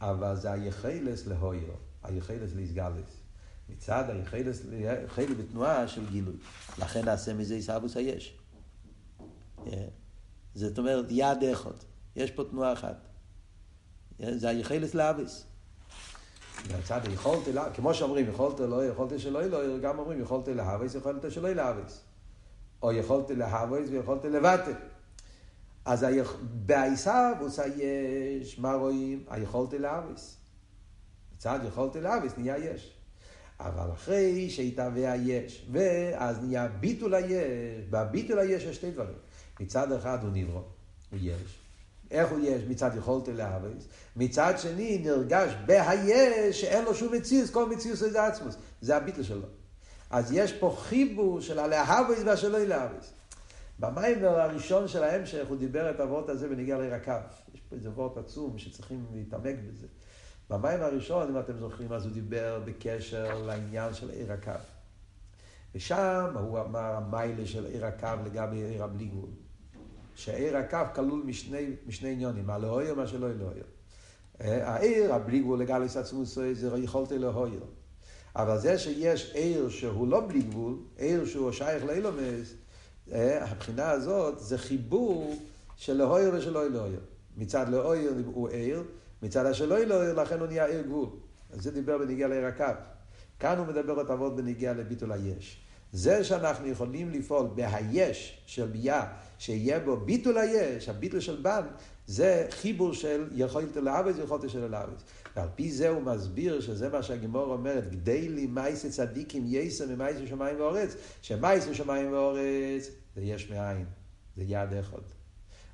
אבל 0.00 0.36
זה 0.36 0.52
היכלס 0.52 1.26
להויר, 1.26 1.72
היכלס 2.02 2.50
להסגלס. 2.54 3.22
מצד 3.68 4.10
היחלס, 4.10 4.62
חלק 5.06 5.28
בתנועה 5.38 5.88
של 5.88 6.10
גילוי. 6.10 6.36
לכן 6.78 7.04
נעשה 7.04 7.34
מזה 7.34 7.54
עיסאוווס 7.54 7.96
היש. 7.96 8.38
אה, 9.66 9.88
זאת 10.54 10.78
אומרת, 10.78 11.06
יד 11.08 11.44
אחד. 11.52 11.70
יש 12.16 12.30
פה 12.30 12.44
תנועה 12.50 12.72
אחת. 12.72 13.08
זה 14.18 14.48
היחלס 14.48 14.94
לאביס. 14.94 15.44
מהצד 16.70 17.00
יכולת, 17.12 17.48
כמו 17.74 17.94
שאומרים, 17.94 18.28
יכולת 18.28 18.60
לא, 18.60 18.86
יכולת 18.86 19.20
שלא 19.20 19.46
לא, 19.46 19.78
גם 19.78 19.98
אומרים 19.98 20.20
יכולת 20.20 20.48
להאביס, 20.48 20.94
יכולת 20.94 21.32
שלא 21.32 21.52
להאביס. 21.52 22.00
או 22.82 22.92
יכולת 22.92 23.30
להאביס 23.30 23.88
ויכולת 23.90 24.24
לבטל. 24.24 24.72
אז 25.84 26.06
בעיסאוווס 26.66 27.58
היש, 27.58 28.58
מה 28.58 28.74
רואים? 28.74 29.24
היכולת 29.30 29.72
להאביס. 29.72 30.36
מצד 31.34 31.58
יכולת 31.68 31.96
להאביס 31.96 32.32
נהיה 32.36 32.58
יש. 32.58 32.96
אבל 33.60 33.92
אחרי 33.92 34.50
שהתהווה 34.50 35.12
היש, 35.12 35.66
ואז 35.72 36.42
נהיה 36.42 36.68
ביטול 36.68 37.14
היש, 37.14 37.84
בביטול 37.90 38.38
היש 38.38 38.62
יש 38.62 38.76
שתי 38.76 38.90
דברים. 38.90 39.14
מצד 39.62 39.92
אחד 39.92 40.18
הוא 40.22 40.30
נברא, 40.32 40.60
הוא 41.10 41.18
יש. 41.22 41.58
איך 42.10 42.30
הוא 42.30 42.38
יש 42.42 42.62
מצד 42.68 42.90
יכולתי 42.96 43.32
להאביס, 43.32 43.84
מצד 44.16 44.54
שני 44.58 44.98
נרגש 44.98 45.52
בהיש 45.66 46.60
שאין 46.60 46.84
לו 46.84 46.94
שום 46.94 47.14
מציאות, 47.14 47.50
כל 47.50 47.68
מציאות 47.68 47.98
זה 47.98 48.26
עצמוס, 48.26 48.56
זה 48.80 48.96
הביטל 48.96 49.22
שלו. 49.22 49.46
אז 50.10 50.32
יש 50.32 50.52
פה 50.52 50.76
חיבור 50.78 51.40
של 51.40 51.58
הלהאביס 51.58 52.18
והשלא 52.24 52.58
להאביס. 52.58 53.12
במיימר 53.78 54.40
הראשון 54.40 54.88
של 54.88 55.02
ההמשך 55.02 55.46
הוא 55.48 55.56
דיבר 55.56 55.90
את 55.90 56.00
הוורט 56.00 56.28
הזה 56.28 56.46
ונגיע 56.50 56.78
לעיר 56.78 56.94
הקו. 56.94 57.12
יש 57.54 57.60
פה 57.68 57.76
איזה 57.76 57.90
וורט 57.90 58.16
עצום 58.16 58.58
שצריכים 58.58 59.06
להתעמק 59.14 59.56
בזה. 59.68 59.86
במיימר 60.50 60.84
הראשון, 60.84 61.28
אם 61.28 61.38
אתם 61.38 61.58
זוכרים, 61.58 61.92
אז 61.92 62.04
הוא 62.04 62.12
דיבר 62.12 62.60
בקשר 62.64 63.42
לעניין 63.42 63.94
של 63.94 64.10
עיר 64.10 64.32
הקו. 64.32 64.52
ושם 65.74 66.34
הוא 66.38 66.60
אמר 66.60 66.94
המיילה 66.94 67.46
של 67.46 67.66
עיר 67.66 67.86
הקו 67.86 68.08
לגבי 68.24 68.56
עיר 68.56 68.84
הבלי 68.84 69.04
גבול. 69.04 69.30
שעיר 70.14 70.56
הקו 70.56 70.78
כלול 70.94 71.22
משני, 71.26 71.66
משני 71.86 72.12
עניונים, 72.12 72.46
מה 72.46 72.58
לאויר, 72.58 72.94
מה 72.94 73.06
שלא 73.06 73.28
לאויר. 73.30 73.64
העיר, 74.40 75.14
הבלי 75.14 75.40
גבול 75.40 75.60
לגליס 75.60 75.96
עצמוס, 75.96 76.38
זה 76.52 76.70
יכולתי 76.78 77.18
לאויר. 77.18 77.64
אבל 78.36 78.58
זה 78.58 78.78
שיש 78.78 79.32
עיר 79.34 79.68
שהוא 79.68 80.08
לא 80.08 80.28
בלי 80.28 80.40
גבול, 80.40 80.78
עיר 80.96 81.26
שהוא 81.26 81.52
שייך 81.52 81.84
לאילומס, 81.84 82.54
הבחינה 83.12 83.90
הזאת 83.90 84.38
זה 84.38 84.58
חיבור 84.58 85.36
של 85.76 85.92
לאויר 85.92 86.34
ושל 86.34 86.50
לאויר. 86.50 87.00
מצד 87.36 87.68
לאויר 87.68 88.12
הוא 88.26 88.48
עיר, 88.48 88.82
מצד 89.22 89.46
השלא 89.46 89.78
לאויר, 89.78 90.22
לכן 90.22 90.40
הוא 90.40 90.46
נהיה 90.46 90.66
עיר 90.66 90.82
גבול. 90.82 91.08
אז 91.50 91.62
זה 91.62 91.70
דיבר 91.70 91.98
בניגיע 91.98 92.28
לעיר 92.28 92.46
הקו. 92.46 92.64
כאן 93.38 93.58
הוא 93.58 93.66
מדבר 93.66 94.02
את 94.02 94.10
אבות 94.10 94.36
בניגיע 94.36 94.72
לביטול 94.72 95.12
היש. 95.12 95.61
זה 95.92 96.24
שאנחנו 96.24 96.66
יכולים 96.68 97.10
לפעול 97.10 97.46
בהיש 97.54 98.42
של 98.46 98.66
ביה, 98.66 99.04
שיהיה 99.38 99.80
בו 99.80 99.96
ביטול 99.96 100.38
היש, 100.38 100.88
הביטול 100.88 101.20
של 101.20 101.40
בן, 101.42 101.62
זה 102.06 102.46
חיבור 102.50 102.92
של 102.92 103.28
יכולת 103.32 103.76
לאבס 103.76 104.16
ויכולת 104.16 104.50
של 104.50 104.70
לאבס. 104.70 105.02
ועל 105.36 105.48
פי 105.54 105.72
זה 105.72 105.88
הוא 105.88 106.02
מסביר 106.02 106.60
שזה 106.60 106.88
מה 106.88 107.02
שהגימור 107.02 107.44
אומרת, 107.44 107.90
גדי 107.90 108.28
לי 108.28 108.46
מייסי 108.46 108.90
צדיקים 108.90 109.44
יסר 109.46 109.86
ממייסי 109.86 110.26
שמיים 110.26 110.60
ואורץ, 110.60 110.96
שמייסי 111.22 111.74
שמיים 111.74 112.12
ואורץ 112.12 112.90
זה 113.16 113.22
יש 113.22 113.50
מאין, 113.50 113.84
זה 114.36 114.42
יד 114.46 114.72
אחד. 114.80 115.02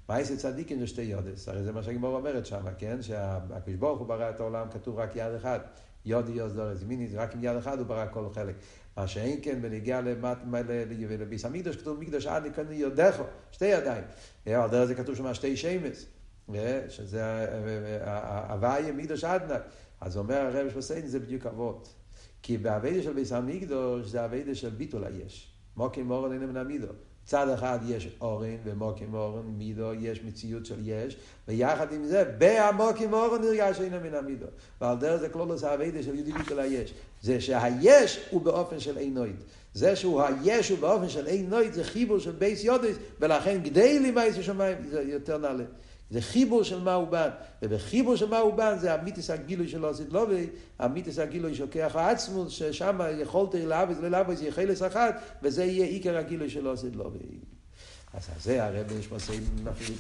מייסי 0.09 0.37
צדיקים 0.37 0.81
זה 0.81 0.87
שתי 0.87 1.03
יודס, 1.03 1.49
הרי 1.49 1.65
זה 1.65 1.73
מה 1.73 1.83
שהגימור 1.83 2.17
אומרת 2.17 2.47
שם, 2.47 2.65
כן? 2.79 3.03
שהקדוש 3.03 3.75
ברוך 3.75 3.99
הוא 3.99 4.07
ברא 4.07 4.31
את 4.31 4.41
העולם, 4.41 4.67
כתוב 4.71 4.99
רק 4.99 5.17
יד 5.17 5.35
אחד. 5.35 5.61
יודי 6.05 6.33
יוז 6.33 6.53
דורס 6.53 6.83
ימיני, 6.83 7.17
רק 7.17 7.35
עם 7.35 7.45
יד 7.45 7.57
אחד 7.57 7.79
הוא 7.79 7.87
ברא 7.87 8.07
כל 8.13 8.25
חלק. 8.35 8.55
מה 8.99 9.07
שאין 9.07 9.39
כן 9.43 9.63
בנגיע 9.63 10.01
לביס 11.21 11.45
המקדוש, 11.45 11.77
כתוב 11.77 12.01
מקדוש 12.01 12.27
עד 12.27 12.47
לקנו 12.47 12.73
יודכו, 12.73 13.23
שתי 13.53 13.65
ידיים. 13.65 14.05
על 14.47 14.71
דרך 14.71 14.85
זה 14.85 14.95
כתוב 14.95 15.15
שם 15.15 15.35
שתי 15.35 15.57
שמס, 15.57 16.07
שזה 16.89 17.47
הוויה 18.49 18.93
מקדוש 18.93 19.25
עדנה. 19.25 19.59
אז 20.01 20.17
אומר 20.17 20.37
הרב 20.37 20.71
שפוסיין, 20.71 21.07
זה 21.07 21.19
בדיוק 21.19 21.47
אבות. 21.47 21.95
כי 22.43 22.59
באביידה 22.59 23.03
של 23.03 23.13
ביס 23.13 23.33
המקדוש 23.33 24.07
זה 24.07 24.25
אביידה 24.25 24.55
של 24.55 24.71
ביטול 24.71 25.05
היש. 25.05 25.53
מוקים 25.77 26.07
מורן 26.07 26.33
אינם 26.33 26.57
נמידו. 26.57 26.93
צד 27.29 27.49
אחד 27.49 27.79
יש 27.89 28.09
אורן, 28.21 28.57
ומוקים 28.65 29.15
אורן, 29.15 29.43
מידו, 29.59 29.95
יש 29.95 30.21
מציאות 30.25 30.67
של 30.67 30.75
יש, 30.85 31.17
ויחד 31.49 31.93
עם 31.93 32.05
זה, 32.05 32.25
בהמוקים 32.39 33.13
אורן 33.13 33.43
נרגש 33.43 33.81
אינו 33.81 33.97
מן 34.01 34.15
המידו. 34.15 34.47
ועל 34.81 34.97
דרך 34.97 35.21
זה 35.21 35.29
כלולוס 35.29 35.65
האביידה 35.65 36.03
של 36.03 36.15
יהודי 36.15 36.33
ביטול 36.33 36.61
היש. 36.61 36.95
זה 37.23 37.41
שהיש 37.41 38.21
הוא 38.31 38.43
באופן 38.43 38.81
של 38.81 38.99
אינויד. 38.99 39.37
זה 39.75 39.97
שהוא 39.97 40.23
היש 40.23 40.69
הוא 40.69 40.79
באופן 40.79 41.09
של 41.09 41.27
אינויד, 41.27 41.73
זה 41.73 41.85
חיבור 41.85 42.19
של 42.19 42.33
בייס 42.33 42.65
יודס, 42.65 42.97
ולכן 43.21 43.59
גדי 43.63 43.99
לי 43.99 44.11
מייס 44.11 44.39
השמיים, 44.39 44.77
זה 44.91 45.03
יותר 45.03 45.39
נעלה. 45.39 45.65
זה 46.11 46.21
חיבור 46.21 46.63
של 46.63 46.81
מה 46.81 46.95
הוא 46.95 47.09
בן, 47.09 47.29
ובחיבור 47.63 48.17
של 48.17 48.29
מה 48.29 48.39
הוא 48.39 48.55
בן 48.55 48.79
זה 48.79 48.95
המיתיס 48.95 49.31
הגילוי 49.31 49.69
של 49.69 49.85
עושית 49.85 50.13
לובי, 50.13 50.47
המיתיס 50.79 51.19
הגילוי 51.19 51.55
כוח 51.73 51.97
העצמוס, 51.97 52.53
ששם 52.53 53.01
יכולתי 53.21 53.67
לאבס 53.67 53.97
ללאבס 54.03 54.43
יחלס 54.43 54.83
אחת, 54.83 55.23
וזה 55.43 55.65
יהיה 55.65 55.87
עיקר 55.87 56.17
הגילוי 56.17 56.51
של 56.51 56.67
עושית 56.67 56.97
לובי. 56.97 57.19
אז 58.15 58.29
זה 58.43 58.65
הרב 58.65 58.93
יש 58.99 59.13
מסעים, 59.13 59.45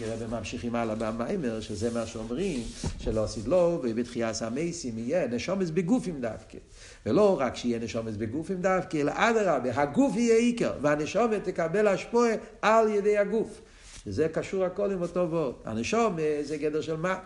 הרב 0.00 0.30
ממשיכים 0.30 0.74
הלאה 0.74 0.94
במיימר, 0.94 1.60
שזה 1.60 1.90
מה 1.90 2.06
שאומרים, 2.06 2.60
שלא 2.98 3.24
עשית 3.24 3.48
לו, 3.48 3.80
ובתחייס 3.82 4.42
המייסים 4.42 4.98
יהיה 4.98 5.26
נשומס 5.26 5.70
בגופים 5.70 6.20
דווקא. 6.20 6.58
ולא 7.06 7.40
רק 7.40 7.56
שיהיה 7.56 7.78
נשומס 7.78 8.16
בגופים 8.16 8.62
דווקא, 8.62 8.96
אלא 8.96 9.12
אדרבה, 9.14 9.82
הגוף 9.82 10.16
יהיה 10.16 10.36
עיקר, 10.36 10.72
והנשומת 10.82 11.44
תקבל 11.44 11.88
השפועה 11.88 12.30
על 12.62 12.88
ידי 12.88 13.18
הגוף. 13.18 13.60
שזה 14.08 14.28
קשור 14.28 14.64
הכל 14.64 14.90
עם 14.92 15.02
אותו 15.02 15.26
וורט. 15.30 15.54
הנשום 15.64 16.16
זה 16.42 16.56
גדר 16.56 16.80
של 16.80 16.96
מה? 16.96 17.18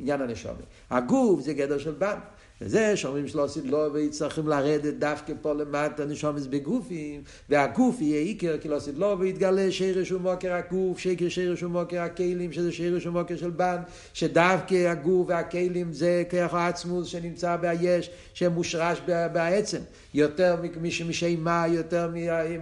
עניין 0.00 0.20
הנשום. 0.20 0.54
הגוף 0.90 1.40
זה 1.40 1.52
גדר 1.52 1.78
של 1.78 1.92
בן. 1.92 2.18
וזה 2.60 2.96
שאומרים 2.96 3.28
שלא 3.28 3.44
עשית 3.44 3.64
לו 3.64 3.92
ויצטרכים 3.92 4.48
לרדת 4.48 4.94
דווקא 4.94 5.32
פה 5.42 5.52
למטה 5.52 6.04
נשומס 6.04 6.46
בגופים, 6.46 7.22
והגוף 7.48 8.00
יהיה 8.00 8.20
עיקר 8.20 8.58
כי 8.60 8.68
לא 8.68 8.76
עשית 8.76 8.98
לו 8.98 9.18
ויתגלה 9.18 9.72
שרש 9.72 10.12
ומוקר 10.12 10.52
הגוף, 10.52 10.98
שקר 10.98 11.28
שרש 11.28 11.62
ומוקר 11.62 12.00
הכלים, 12.00 12.52
שזה 12.52 12.72
שרש 12.72 13.06
ומוקר 13.06 13.36
של 13.36 13.50
בן, 13.50 13.76
שדווקא 14.12 14.74
הגוף 14.74 15.28
והכלים 15.28 15.92
זה 15.92 16.22
כוח 16.30 16.54
העצמוס 16.54 17.06
שנמצא 17.06 17.56
ביש, 17.56 18.10
שמושרש 18.34 19.00
בעצם, 19.32 19.78
יותר 20.14 20.56
משמה, 20.82 21.64
יותר 21.68 22.10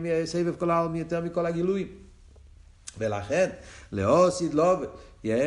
מסבב 0.00 0.54
כל 0.58 0.70
העולם, 0.70 0.96
יותר 0.96 1.20
מכל 1.20 1.46
הגילויים. 1.46 2.08
ולכן, 2.98 3.48
לאוסיד 3.92 4.54
לוב, 4.54 4.84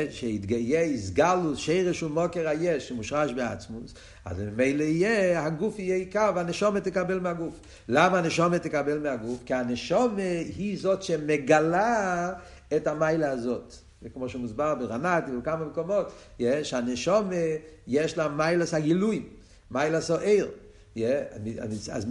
שיתגיה 0.10 0.84
יסגלוס 0.84 1.58
שרש 1.58 2.04
ומוקר 2.04 2.48
היש 2.48 2.88
שמושרש 2.88 3.32
בעצמוס, 3.32 3.94
אז 4.26 4.40
ממילא 4.40 4.84
יהיה, 4.84 5.46
הגוף 5.46 5.80
יהיה 5.80 5.96
עיקר 5.96 6.32
והנשומת 6.36 6.84
תקבל 6.84 7.20
מהגוף. 7.20 7.54
למה 7.90 8.18
הנשומת 8.18 8.62
תקבל 8.62 9.00
מהגוף? 9.00 9.40
כי 9.46 9.54
הנשומת 9.54 10.46
היא 10.58 10.80
זאת 10.80 11.04
שמגלה 11.04 12.34
את 12.76 12.88
המיילה 12.88 13.32
הזאת. 13.32 13.74
וכמו 14.04 14.30
שמוסבר 14.30 14.76
ברנת 14.76 15.24
ובכמה 15.32 15.66
מקומות, 15.66 16.12
יש 16.40 16.74
הנשומת, 16.74 17.62
יש 17.88 18.18
לה 18.18 18.28
מיילס 18.28 18.74
הגילויים, 18.74 19.30
מיילס 19.72 20.12
העיר. 20.12 20.52
אז 21.92 22.06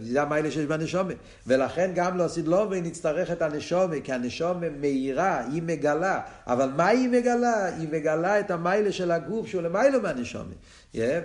זה 0.00 0.22
המיילה 0.22 0.50
שיש 0.50 0.66
בנשומה. 0.66 1.12
ולכן 1.46 1.90
גם 1.94 2.16
להוסיד 2.16 2.48
לובי 2.48 2.80
נצטרך 2.80 3.30
את 3.30 3.42
הנשומה, 3.42 4.00
כי 4.04 4.12
הנשומה 4.12 4.68
מאירה, 4.80 5.44
היא 5.52 5.62
מגלה. 5.62 6.20
אבל 6.46 6.70
מה 6.76 6.86
היא 6.86 7.08
מגלה? 7.08 7.64
היא 7.64 7.88
מגלה 7.92 8.40
את 8.40 8.50
המיילה 8.50 8.92
של 8.92 9.10
הגוף 9.10 9.46
שהוא 9.46 9.62
למיילה 9.62 9.98
מהנשומה. 9.98 10.54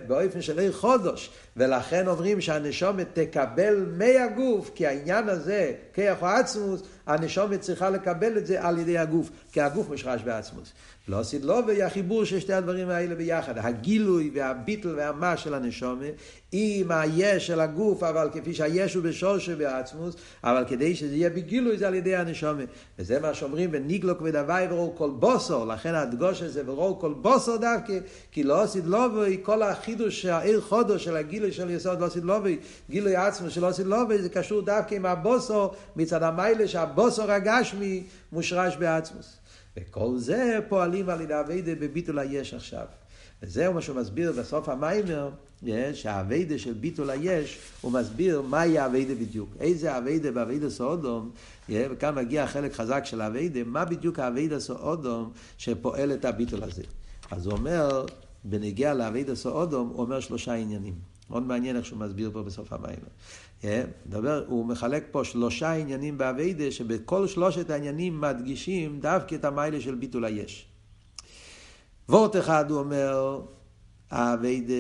באופן 0.08 0.42
של 0.42 0.60
עיר 0.60 0.74
חודש. 0.74 1.30
ולכן 1.58 2.08
אומרים 2.08 2.42
שהנשומת 2.42 3.08
תקבל 3.14 3.86
מהגוף, 3.98 4.72
כי 4.76 4.88
העניין 4.88 5.30
הזה, 5.30 5.72
כיח 5.94 6.22
או 6.22 6.28
עצמוס, 6.28 6.84
הנשומת 7.08 7.62
צריכה 7.62 7.90
לקבל 7.90 8.38
את 8.38 8.48
זה 8.48 8.64
על 8.64 8.80
ידי 8.80 8.98
הגוף, 8.98 9.30
כי 9.52 9.62
הגוף 9.62 9.90
משרש 9.90 10.22
בעצמוס. 10.22 10.74
לא 11.08 11.20
עשית 11.20 11.46
לו 11.46 11.60
והחיבור 11.68 12.26
של 12.26 12.40
שתי 12.40 12.54
הדברים 12.54 12.90
האלה 12.90 13.16
ביחד, 13.16 13.58
הגילוי 13.58 14.32
והביטל 14.34 14.96
והמה 14.98 15.38
של 15.38 15.54
הנשומת, 15.54 16.14
עם 16.52 16.92
היש 16.92 17.48
של 17.48 17.60
הגוף, 17.60 18.04
אבל 18.04 18.30
כפי 18.34 18.54
שהיש 18.54 18.94
הוא 18.94 19.04
בשורש 19.04 19.50
בעצמוס, 19.50 20.16
אבל 20.44 20.64
כדי 20.68 20.96
שזה 20.96 21.16
יהיה 21.16 21.30
בגילוי 21.30 21.78
זה 21.78 21.88
על 21.88 21.96
ידי 21.96 22.16
הנשומת. 22.16 22.68
וזה 23.00 23.20
מה 23.20 23.34
שאומרים, 23.34 23.70
וניגלוק 23.74 24.22
ודווי 24.22 24.68
ורואו 24.70 24.96
כל 24.96 25.10
בוסו, 25.10 25.66
לכן 25.66 25.96
הדגוש 25.96 26.42
הזה 26.42 26.62
ורואו 26.66 27.00
כל 27.00 27.14
בוסו 27.14 27.58
דווקא, 27.58 28.00
כי 28.32 28.44
לא 28.44 28.62
עשית 28.62 28.86
לו 28.86 29.00
כל 29.42 29.62
החידוש, 29.62 30.26
העיר 30.26 30.62
חודו 30.62 31.00
של 31.00 31.16
הגילוי 31.16 31.52
של 31.52 31.70
יסוד 31.70 32.00
לא 32.00 32.08
לו 32.24 32.36
גילוי 32.90 33.16
עצמו 33.16 33.50
של 33.50 33.62
לא 33.62 33.70
לו 33.86 34.22
זה 34.22 34.30
קשור 34.30 34.62
דווקא 34.62 34.96
עם 34.96 35.06
הבוסו, 35.06 35.72
מצד 35.96 36.24
המיילה 36.24 36.68
שהבוסו 36.68 36.97
רגשמי 37.28 38.04
מושרש 38.32 38.76
בעצמוס. 38.76 39.38
וכל 39.78 40.18
זה 40.18 40.60
פועלים 40.70 41.10
על 41.10 41.22
ידי 41.22 41.40
אביידה 41.40 41.76
בביטול 41.76 42.20
היש 42.20 42.54
עכשיו. 42.54 42.86
וזהו 43.44 43.74
מה 43.74 43.82
שהוא 43.82 43.96
מסביר 43.96 44.32
בסוף 44.32 44.70
המיימר, 44.70 45.30
שהאביידה 45.94 46.58
של 46.58 46.74
ביטול 46.74 47.10
היש, 47.10 47.60
הוא 47.82 47.92
מסביר 47.92 48.42
מהי 48.42 48.80
האביידה 48.80 49.16
בדיוק. 49.16 49.50
איזה 49.60 49.94
האביידה 49.94 50.32
באביידה 50.32 50.70
סאודום, 50.70 51.32
וכאן 51.70 52.16
מגיע 52.16 52.44
החלק 52.44 52.74
חזק 52.74 53.06
של 53.06 53.22
האביידה, 53.22 53.60
מה 53.66 53.86
בדיוק 53.86 54.20
האביידה 54.20 54.60
סאודום 54.60 55.32
שפועל 55.58 56.14
את 56.14 56.26
הביטול 56.26 56.64
הזה. 56.64 56.84
אז 57.32 57.46
הוא 57.46 57.54
אומר, 57.54 58.06
בנוגע 58.44 58.94
לעבודת 58.94 59.36
האדם, 59.36 59.90
הוא 59.90 60.02
אומר 60.02 60.20
שלושה 60.20 60.54
עניינים. 60.54 60.94
מאוד 61.30 61.44
מעניין 61.44 61.76
איך 61.76 61.86
שהוא 61.86 62.00
מסביר 62.00 62.30
פה 62.34 62.44
בסוף 62.44 62.74
המאמר. 62.74 63.08
מדבר, 63.64 64.46
הוא 64.48 64.66
מחלק 64.66 65.08
פה 65.12 65.24
שלושה 65.24 65.74
עניינים 65.74 66.18
בעבודה, 66.18 66.72
שבכל 66.72 67.28
שלושת 67.28 67.70
העניינים 67.70 68.22
מדגישים 68.22 69.00
דווקא 69.00 69.36
את 69.36 69.46
המעלה 69.46 69.82
של 69.82 69.96
ביטול 69.96 70.26
היש. 70.26 70.68
וורט 72.10 72.36
אחד 72.36 72.72
הוא 72.72 72.80
אומר, 72.80 73.42
העבודה 74.10 74.74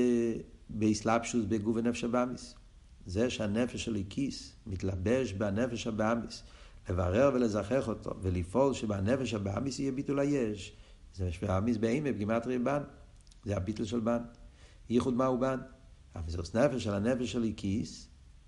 בהתלבשות 0.69 1.45
בגוף 1.47 1.75
ונפש 1.75 2.03
הבהמית. 2.03 2.55
זה 3.05 3.29
שהנפש 3.29 3.85
האלוקית 3.85 4.53
מתלבש 4.67 5.33
בנפש 5.33 5.87
הבהמית, 5.87 6.43
לברר 6.89 7.31
ולזכח 7.33 7.87
אותו, 7.87 8.13
ולפעול 8.21 8.73
שבנפש 8.73 9.33
הבאמיס 9.33 9.79
יהיה 9.79 9.91
ביטול 9.91 10.19
היש, 10.19 10.73
זה 11.15 11.31
שבאמיס 11.31 11.77
באימה, 11.77 12.11
בגימטרי 12.11 12.59
בן. 12.59 12.81
זה 13.45 13.57
הביטל 13.57 13.85
של 13.85 13.99
בן. 13.99 14.17
ייחוד 14.89 15.13
מהו 15.13 15.39
בן? 15.39 15.59
המזרס 16.15 16.55
נפש 16.55 16.83
של 16.83 16.93
הנפש 16.93 17.31
של 17.31 17.43
איקיס, 17.43 18.07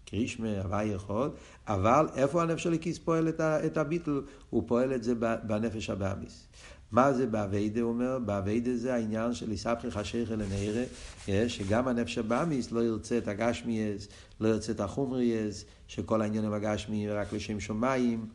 קרישמה, 0.09 0.61
הוואי 0.63 0.85
יכול, 0.85 1.29
אבל 1.67 2.07
איפה 2.15 2.41
הנפש 2.41 2.63
של 2.63 2.73
איקיס 2.73 2.97
פועל 2.97 3.29
את, 3.29 3.41
את 3.41 3.77
הביטל? 3.77 4.21
הוא 4.49 4.63
פועל 4.67 4.93
את 4.93 5.03
זה 5.03 5.13
בנפש 5.43 5.89
הבאמיס. 5.89 6.47
מה 6.91 7.13
זה 7.13 7.27
באביידה, 7.27 7.81
אומר? 7.81 8.19
באביידה 8.19 8.75
זה 8.75 8.93
העניין 8.93 9.33
של 9.33 9.51
איסבכי 9.51 9.91
חשיך 9.91 10.31
אל 10.31 10.41
הנערה, 10.41 11.49
שגם 11.49 11.87
הנפש 11.87 12.17
הבאמיס 12.17 12.71
לא 12.71 12.83
ירצה 12.83 13.17
את 13.17 13.27
הגשמיאס, 13.27 14.07
לא 14.39 14.47
ירצה 14.47 14.71
את 14.71 14.79
החומריאס, 14.79 15.65
שכל 15.87 16.21
העניין 16.21 16.45
עם 16.45 16.53
הגשמי 16.53 17.09
רק 17.09 17.33
לשם 17.33 17.59
שמיים, 17.59 18.25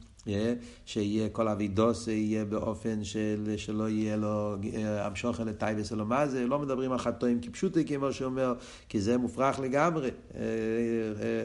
שיהיה 0.87 1.29
כל 1.29 1.49
אבידוס 1.49 2.09
יהיה 2.09 2.45
באופן 2.45 3.05
של, 3.05 3.55
שלא 3.57 3.89
יהיה 3.89 4.17
לו 4.17 4.57
המשוך 4.79 5.41
אל 5.41 5.53
טייבס 5.53 5.93
אלא 5.93 6.05
מה 6.07 6.27
זה, 6.27 6.47
לא 6.47 6.59
מדברים 6.59 6.93
על 6.93 6.99
חטואים 6.99 7.41
כפשוטי 7.41 7.85
כמו 7.85 8.13
שאומר, 8.13 8.55
כי 8.89 9.01
זה 9.01 9.19
מופרך 9.19 9.61
לגמרי, 9.61 10.11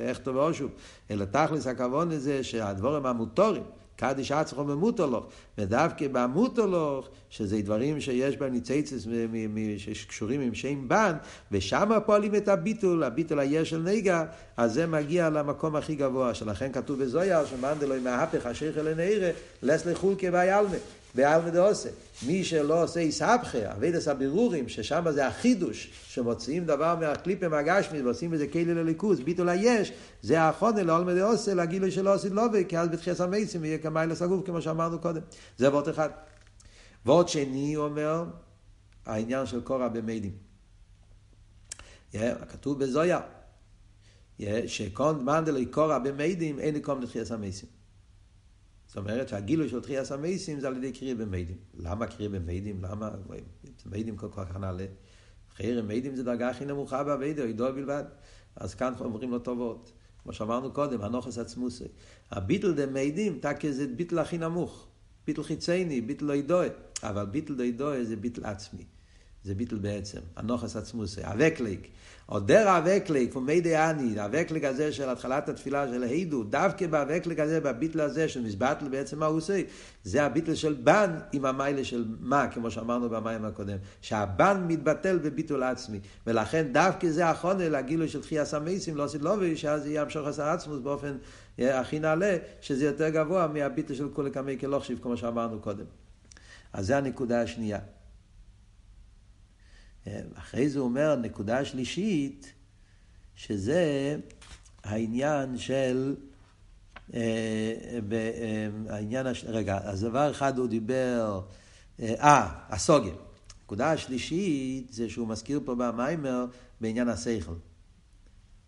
איך 0.08 0.18
טוב 0.18 0.36
ואושוב, 0.36 0.72
אלא 1.12 1.26
תכלס 1.26 1.68
הכוון 1.68 2.10
לזה 2.10 2.44
שהדבורים 2.44 3.06
המוטורים 3.06 3.64
קדיש 4.00 4.32
עצמו 4.32 4.64
במוטולוך, 4.64 5.26
ודווקא 5.58 6.08
במוטולוך, 6.12 7.10
שזה 7.30 7.62
דברים 7.62 8.02
שיש 8.02 8.38
בהם 8.38 8.54
ניציצס 8.54 9.08
שקשורים 9.78 10.42
עם 10.42 10.56
שם 10.56 10.88
בן, 10.88 11.14
ושם 11.52 11.90
פועלים 12.06 12.36
את 12.36 12.48
הביטול, 12.48 13.04
הביטול 13.04 13.40
היש 13.40 13.70
של 13.70 13.82
נגע, 13.82 14.24
אז 14.58 14.74
זה 14.74 14.88
מגיע 14.88 15.30
למקום 15.30 15.76
הכי 15.76 15.96
גבוה, 15.96 16.34
שלכן 16.34 16.72
כתוב 16.72 17.04
בזויר, 17.04 17.46
שמנדלוי 17.46 18.00
מהפך 18.00 18.46
השייך 18.46 18.78
אל 18.78 18.88
הנעירה, 18.88 19.30
לס 19.64 19.86
לחולקה 19.86 20.32
בעלמה. 20.32 20.78
בעלמא 21.16 21.50
דעושה. 21.50 21.90
מי 22.28 22.44
שלא 22.44 22.84
עושה 22.84 23.00
איסהפכה, 23.00 23.72
אבידס 23.72 24.08
הבירורים, 24.08 24.70
ששם 24.70 25.06
זה 25.12 25.28
החידוש, 25.28 25.92
שמוציאים 26.08 26.66
דבר 26.66 26.96
מהקליפה 26.96 27.48
מהגשמית 27.48 28.04
ועושים 28.04 28.32
בזה 28.32 28.48
כלי 28.48 28.66
לליכוז, 28.66 29.20
ביטול 29.20 29.50
היש, 29.50 29.92
זה 30.22 30.42
האחרונה 30.42 30.84
לעלמא 30.84 31.14
דעושה, 31.14 31.54
לגילוי 31.54 31.92
שלא 31.92 32.14
עשית 32.14 32.32
לובי, 32.32 32.66
כי 32.68 32.78
אז 32.78 32.90
בתחייס 32.90 33.22
המייסים 33.22 33.66
יהיה 33.66 33.78
כמיילס 33.78 34.22
הגוף, 34.22 34.46
כמו 34.46 34.62
שאמרנו 34.62 35.00
קודם. 35.00 35.22
זה 35.58 35.70
וורט 35.70 35.90
אחד. 35.90 36.10
וורט 37.06 37.28
שני 37.28 37.76
אומר, 37.76 38.24
העניין 39.06 39.46
של 39.46 39.62
קורא 39.62 39.88
במיידים. 39.88 40.34
כתוב 42.50 42.80
בזויה, 42.80 43.20
שקון 44.68 45.26
מנדלי 45.26 45.66
קורא 45.66 45.98
במיידים, 45.98 46.60
אין 46.60 46.76
לקום 46.76 47.02
לתחייס 47.02 47.32
המייסים. 47.32 47.79
זאת 48.90 48.98
אומרת 48.98 49.30
שהגילוי 49.30 49.70
של 49.70 49.82
תחייה 49.82 50.06
סמייסים 50.06 50.60
זה 50.60 50.68
על 50.68 50.78
ידי 50.78 50.92
קריאה 50.92 51.16
במיידים. 51.16 51.58
למה 51.78 52.08
קריאה 52.08 52.30
במיידים? 52.30 52.84
למה? 52.84 53.10
מיידים 53.86 54.18
כל 54.18 54.28
כך 54.32 54.58
נעלה. 54.58 54.86
חייר 55.56 55.84
מיידים 55.84 56.16
זה 56.16 56.24
דרגה 56.24 56.50
הכי 56.50 56.66
נמוכה 56.66 57.04
באביידו, 57.04 57.44
עידו 57.44 57.74
בלבד. 57.74 58.04
אז 58.56 58.76
כאן 58.76 58.94
אומרים 59.00 59.32
לו 59.32 59.40
טובות. 59.40 59.92
כמו 60.24 60.34
שאמרנו 60.34 60.74
קודם, 60.74 61.02
הנוכס 61.02 61.38
עצמוסי. 61.38 61.84
הביטל 62.32 62.74
דה 62.74 62.86
מיידים, 62.86 63.40
תקה 63.40 63.72
זה 63.72 63.88
ביטל 63.88 64.20
הכי 64.20 64.38
נמוך. 64.38 64.88
ביטל 65.28 65.44
חיצייני, 65.44 66.02
ביטל 66.02 66.26
לא 66.26 66.34
ידועה. 66.34 66.68
אבל 67.04 67.26
ביטל 67.26 67.54
לא 67.54 67.64
ידועה 67.64 68.04
זה 68.04 68.16
ביטל 68.16 68.46
עצמי. 68.46 68.86
זה 69.44 69.56
ביטל 69.56 69.76
בעצם, 69.76 70.20
הנוכס 70.36 70.76
עצמוסי, 70.76 71.24
הווקליק. 71.24 71.90
או 72.30 72.40
דר 72.40 72.70
הווקליק, 72.70 73.36
ומי 73.36 73.62
אני, 73.76 74.20
הווקליק 74.20 74.64
הזה 74.64 74.92
של 74.92 75.10
התחלת 75.10 75.50
התפילה 75.50 75.88
של 75.88 76.04
הידו, 76.04 76.44
דווקא 76.44 76.88
בהווקליק 76.88 77.40
הזה, 77.40 77.62
בביטל 77.62 78.02
הזה 78.02 78.30
של 78.30 78.42
מזבטל 78.42 78.90
בעצם 78.90 79.20
מה 79.20 79.26
הוא 79.26 79.38
עושה, 79.38 79.62
זה 80.04 80.24
הביטל 80.24 80.56
של 80.56 80.74
בן 80.74 81.20
עם 81.32 81.46
המיילה 81.46 81.84
של 81.84 82.06
מה, 82.20 82.48
כמו 82.48 82.72
שאמרנו 82.72 83.10
במים 83.10 83.46
הקודם, 83.46 83.78
שהבן 84.02 84.66
מתבטל 84.68 85.18
בביטול 85.18 85.64
עצמי, 85.64 86.00
ולכן 86.28 86.68
דווקא 86.72 87.10
זה 87.10 87.30
החונה 87.30 87.70
לגילוי 87.70 88.08
של 88.08 88.22
תחייה 88.22 88.46
סמייסים, 88.46 88.98
לא 88.98 89.04
עשית 89.04 89.22
לובי, 89.22 89.58
שאז 89.58 89.88
יהיה 89.88 90.02
המשוך 90.02 90.28
עשר 90.28 90.44
עצמוס 90.44 90.80
באופן 90.80 91.18
הכי 91.60 92.00
נעלה, 92.00 92.38
שזה 92.62 92.86
יותר 92.86 93.10
גבוה 93.10 93.48
מהביטל 93.48 93.94
של 93.94 94.10
כולי 94.14 94.32
קמי 94.32 94.60
כלוכשיב, 94.60 95.00
כמו 95.02 95.18
שאמרנו 95.18 95.60
קודם. 95.60 95.86
אז 96.74 96.88
זה 96.88 96.98
הנקודה 96.98 97.42
השנייה. 97.42 97.80
אחרי 100.36 100.70
זה 100.70 100.80
הוא 100.80 100.88
אומר, 100.88 101.16
נקודה 101.16 101.66
שלישית, 101.66 102.54
שזה 103.36 104.18
העניין 104.84 105.58
של... 105.58 106.16
אה, 107.14 107.20
אה, 108.12 108.68
העניין, 108.90 109.28
הש... 109.28 109.46
רגע, 109.48 109.80
אז 109.84 110.02
דבר 110.02 110.32
אחד 110.32 110.58
הוא 110.58 110.68
דיבר, 110.68 111.42
אה, 112.00 112.50
הסוגיה. 112.70 113.14
נקודה 113.64 113.92
השלישית 113.92 114.94
זה 114.94 115.10
שהוא 115.10 115.28
מזכיר 115.28 115.62
פה 115.66 115.76
במיימר 115.76 116.46
בעניין 116.82 117.10
השכל. 117.10 117.54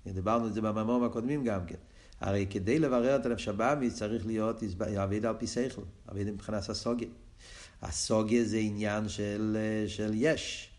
דיברנו 0.05 0.47
את 0.47 0.53
זה 0.53 0.61
במאמרים 0.61 1.03
הקודמים 1.03 1.43
גם 1.43 1.65
כן. 1.65 1.75
הרי 2.19 2.47
כדי 2.49 2.79
לברר 2.79 3.15
את 3.15 3.25
הנפש 3.25 3.47
הבאמי 3.47 3.91
צריך 3.91 4.25
להיות 4.25 4.63
עביד 4.79 5.25
על 5.25 5.35
פי 5.39 5.47
שכל, 5.47 5.81
עביד 6.07 6.31
מבחינת 6.31 6.69
הסוגיה. 6.69 7.07
הסוגיה 7.81 8.43
זה 8.43 8.57
עניין 8.57 9.09
של, 9.09 9.57
של 9.87 10.11
יש. 10.15 10.70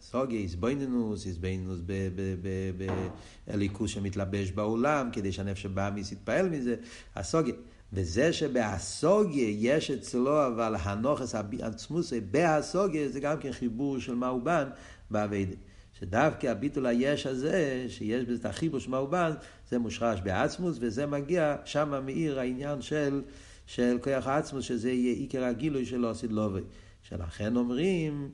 סוגיה, 0.00 0.40
איזבוינינוס, 0.40 1.26
איזבוינינוס 1.26 1.80
באליקוס 3.46 3.90
שמתלבש 3.90 4.50
בעולם, 4.50 5.08
כדי 5.12 5.32
שהנפש 5.32 5.66
הבאמיס 5.66 6.12
יתפעל 6.12 6.48
מזה, 6.48 6.76
הסוגיה. 7.16 7.54
וזה 7.92 8.32
שבהסוגיה 8.32 9.48
יש 9.58 9.90
אצלו 9.90 10.46
אבל 10.46 10.76
הנוכס 10.80 11.34
עצמוסי 11.60 12.20
בהסוגיה 12.20 13.08
זה 13.08 13.20
גם 13.20 13.38
כן 13.38 13.52
חיבור 13.52 13.98
של 13.98 14.14
מאובן 14.14 14.68
באביידה. 15.10 15.56
שדווקא 16.00 16.46
הביטול 16.46 16.86
היש 16.86 17.26
הזה, 17.26 17.86
שיש 17.88 18.24
בזה 18.24 18.40
את 18.40 18.46
החיבור 18.46 18.80
של 18.80 18.90
מאובן, 18.90 19.32
זה 19.70 19.78
מושרש 19.78 20.20
בעצמוס, 20.20 20.76
וזה 20.80 21.06
מגיע, 21.06 21.56
שם 21.64 22.00
מאיר 22.06 22.40
העניין 22.40 22.82
של, 22.82 23.22
של 23.66 23.98
כוח 24.02 24.26
העצמוס, 24.26 24.64
שזה 24.64 24.90
יהיה 24.90 25.14
עיקר 25.14 25.44
הגילוי 25.44 25.86
של 25.86 26.04
עושית 26.04 26.32
לובי. 26.32 26.60
שלכן 27.02 27.56
אומרים 27.56 28.30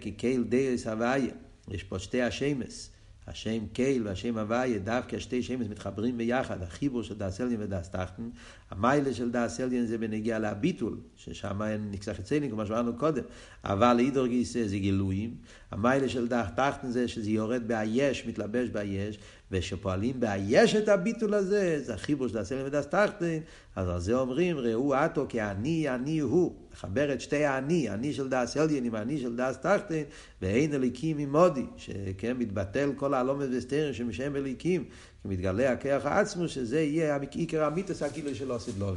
כי 0.00 0.12
קייל 0.12 0.44
דייס 0.44 0.86
הוויה, 0.86 1.32
יש 1.68 1.84
פה 1.84 1.98
שתי 1.98 2.22
השמס, 2.22 2.90
השם 3.26 3.66
קייל 3.72 4.06
והשם 4.06 4.38
הוויה, 4.38 4.78
דווקא 4.78 5.18
שתי 5.18 5.42
שמס 5.42 5.66
מתחברים 5.68 6.18
ביחד, 6.18 6.62
החיבור 6.62 7.02
של 7.02 7.18
דאס 7.18 7.40
אלדין 7.40 7.60
ודאס 7.60 7.88
טחטן, 7.88 8.30
המיילה 8.70 9.14
של 9.14 9.30
דאס 9.30 9.60
אלדין 9.60 9.86
זה 9.86 9.98
בנגיע 9.98 10.38
להביטול, 10.38 10.96
ששם 11.16 11.62
אין 11.62 11.88
נקסח 11.90 12.20
אצלנו, 12.20 12.50
כמו 12.50 12.66
שאמרנו 12.66 12.96
קודם, 12.96 13.22
אבל 13.64 13.96
אידור 13.98 14.26
גיסא 14.26 14.66
זה 14.66 14.78
גילויים, 14.78 15.34
המיילה 15.70 16.08
של 16.08 16.28
דאס 16.28 16.48
טחטן 16.56 16.90
זה 16.90 17.08
שזה 17.08 17.30
יורד 17.30 17.68
באייש, 17.68 18.26
מתלבש 18.26 18.68
באייש, 18.68 19.18
ושפועלים 19.52 20.20
באייש 20.20 20.74
את 20.74 20.88
הביטול 20.88 21.34
הזה, 21.34 21.82
זה 21.84 21.94
החיבור 21.94 22.28
של 22.28 22.38
אלדין 22.38 22.66
ודאס 22.66 22.86
טחטן, 22.86 23.38
אז 23.76 23.88
על 23.88 24.00
זה 24.00 24.14
אומרים, 24.14 24.58
ראו 24.58 24.94
עטו 24.94 25.26
כאני, 25.28 25.88
אני 25.88 26.18
הוא. 26.18 26.54
לחבר 26.72 27.12
את 27.12 27.20
שתי 27.20 27.44
האני, 27.44 27.90
אני 27.90 28.12
של 28.12 28.28
דאס 28.28 28.56
אלדין 28.56 28.84
עם 28.84 28.94
האני 28.94 29.20
של 29.20 29.36
דאס 29.36 29.56
טחטן, 29.56 30.02
ואין 30.42 30.74
אליקים 30.74 31.18
עם 31.18 31.32
מודי, 31.32 31.66
שכן 31.76 32.36
מתבטל 32.36 32.90
כל 32.96 33.14
העלומת 33.14 33.48
וסתרים 33.52 33.94
שמשם 33.94 34.36
אליקים, 34.36 34.84
כי 35.22 35.28
מתגלה 35.28 35.72
הכיח 35.72 36.06
העצמו, 36.06 36.48
שזה 36.48 36.80
יהיה 36.80 37.18
עיקר 37.30 37.64
המיתוס 37.64 38.02
הכאילו 38.02 38.34
שלא 38.34 38.54
עשית 38.54 38.74
לו. 38.78 38.94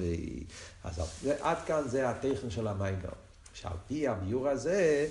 אז 0.83 0.99
עד 1.41 1.57
כאן 1.65 1.81
זה 1.85 2.09
הטכן 2.09 2.49
של 2.49 2.67
המיימר. 2.67 3.09
שעל 3.53 3.77
פי 3.87 4.07
הביור 4.07 4.47
הזה, 4.49 5.07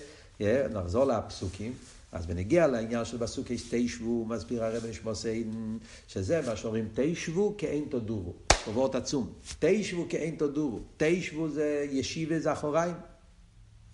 נחזור 0.71 1.05
לפסוקים. 1.05 1.73
אז 2.15 2.27
בנגיע 2.27 2.67
לעניין 2.67 3.05
של 3.05 3.17
בסוכי 3.17 3.57
תשבו, 3.71 4.25
מסביר 4.25 4.65
הרב 4.65 4.87
נשמוסיין, 4.87 5.79
שזה 6.09 6.41
מה 6.47 6.57
שאומרים 6.57 6.89
תשבו 6.95 7.55
כאין 7.59 7.85
תודורו. 7.91 8.35
וורט 8.73 8.95
עצום. 8.95 9.33
תשבו 9.59 10.07
כאין 10.09 10.37
תודורו. 10.37 10.81
תשבו 10.97 11.49
זה 11.49 11.87
ישיבה 11.91 12.39
זה 12.39 12.53
אחוריים. 12.53 12.95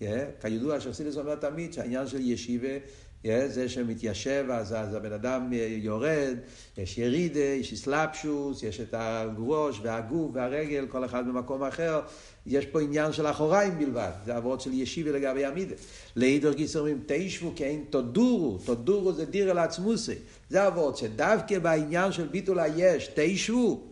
Yeah, 0.01 0.03
כידוע 0.41 0.79
שחסידס 0.79 1.17
אומר 1.17 1.35
תמיד 1.35 1.73
שהעניין 1.73 2.07
של 2.07 2.21
ישיבה 2.21 2.77
זה 3.23 3.69
שמתיישב 3.69 4.45
אז, 4.51 4.73
אז 4.73 4.93
הבן 4.93 5.13
אדם 5.13 5.49
יורד, 5.77 6.37
יש 6.77 6.97
ירידה, 6.97 7.39
יש 7.39 7.73
אסלאפשוס, 7.73 8.63
יש 8.63 8.79
את 8.79 8.93
הגרוש 8.97 9.79
והגוף 9.83 10.31
והרגל, 10.33 10.85
כל 10.89 11.05
אחד 11.05 11.27
במקום 11.27 11.63
אחר. 11.63 12.01
יש 12.45 12.65
פה 12.65 12.81
עניין 12.81 13.13
של 13.13 13.27
אחוריים 13.27 13.79
בלבד, 13.79 14.11
זה 14.25 14.35
עבוד 14.35 14.61
של 14.61 14.73
ישיבה 14.73 15.11
לגבי 15.11 15.45
עמידה. 15.45 15.75
לאידר 16.15 16.53
גיס 16.53 16.75
אומרים 16.75 17.01
תשבו 17.05 17.53
כאין 17.55 17.83
תודורו, 17.89 18.57
תודורו 18.65 19.13
זה 19.13 19.25
דירה 19.25 19.53
לעצמוסי. 19.53 20.15
זה 20.49 20.63
עבוד 20.63 20.97
שדווקא 20.97 21.59
בעניין 21.59 22.11
של 22.11 22.27
ביטול 22.27 22.59
היש, 22.59 23.09
תשבו, 23.15 23.90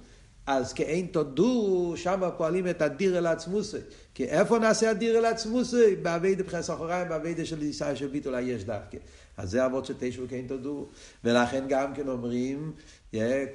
אז 0.50 0.74
כאין 0.74 1.06
תודו, 1.06 1.94
שם 1.96 2.22
פועלים 2.38 2.68
את 2.68 2.82
הדיר 2.82 3.18
אל 3.18 3.26
עצמוסי. 3.26 3.78
כי 4.14 4.26
איפה 4.26 4.60
נעשה 4.60 4.90
הדיר 4.90 5.18
אל 5.18 5.26
עצמוסי? 5.26 5.96
בעבידה 5.96 6.44
בחס 6.44 6.70
אחוריים, 6.70 7.10
בעבידה 7.10 7.46
של 7.46 7.64
ישראל 7.64 7.96
של 7.96 8.08
ביטול 8.08 8.36
היש 8.36 8.64
דווקא. 8.64 8.98
אז 9.38 9.50
זה 9.52 9.66
אבות 9.66 9.86
של 9.86 9.94
תשע 10.00 10.24
וכאין 10.24 10.48
תודו. 10.48 10.86
ולכן 11.24 11.66
גם 11.70 11.94
כן 11.94 12.08
אומרים, 12.08 12.72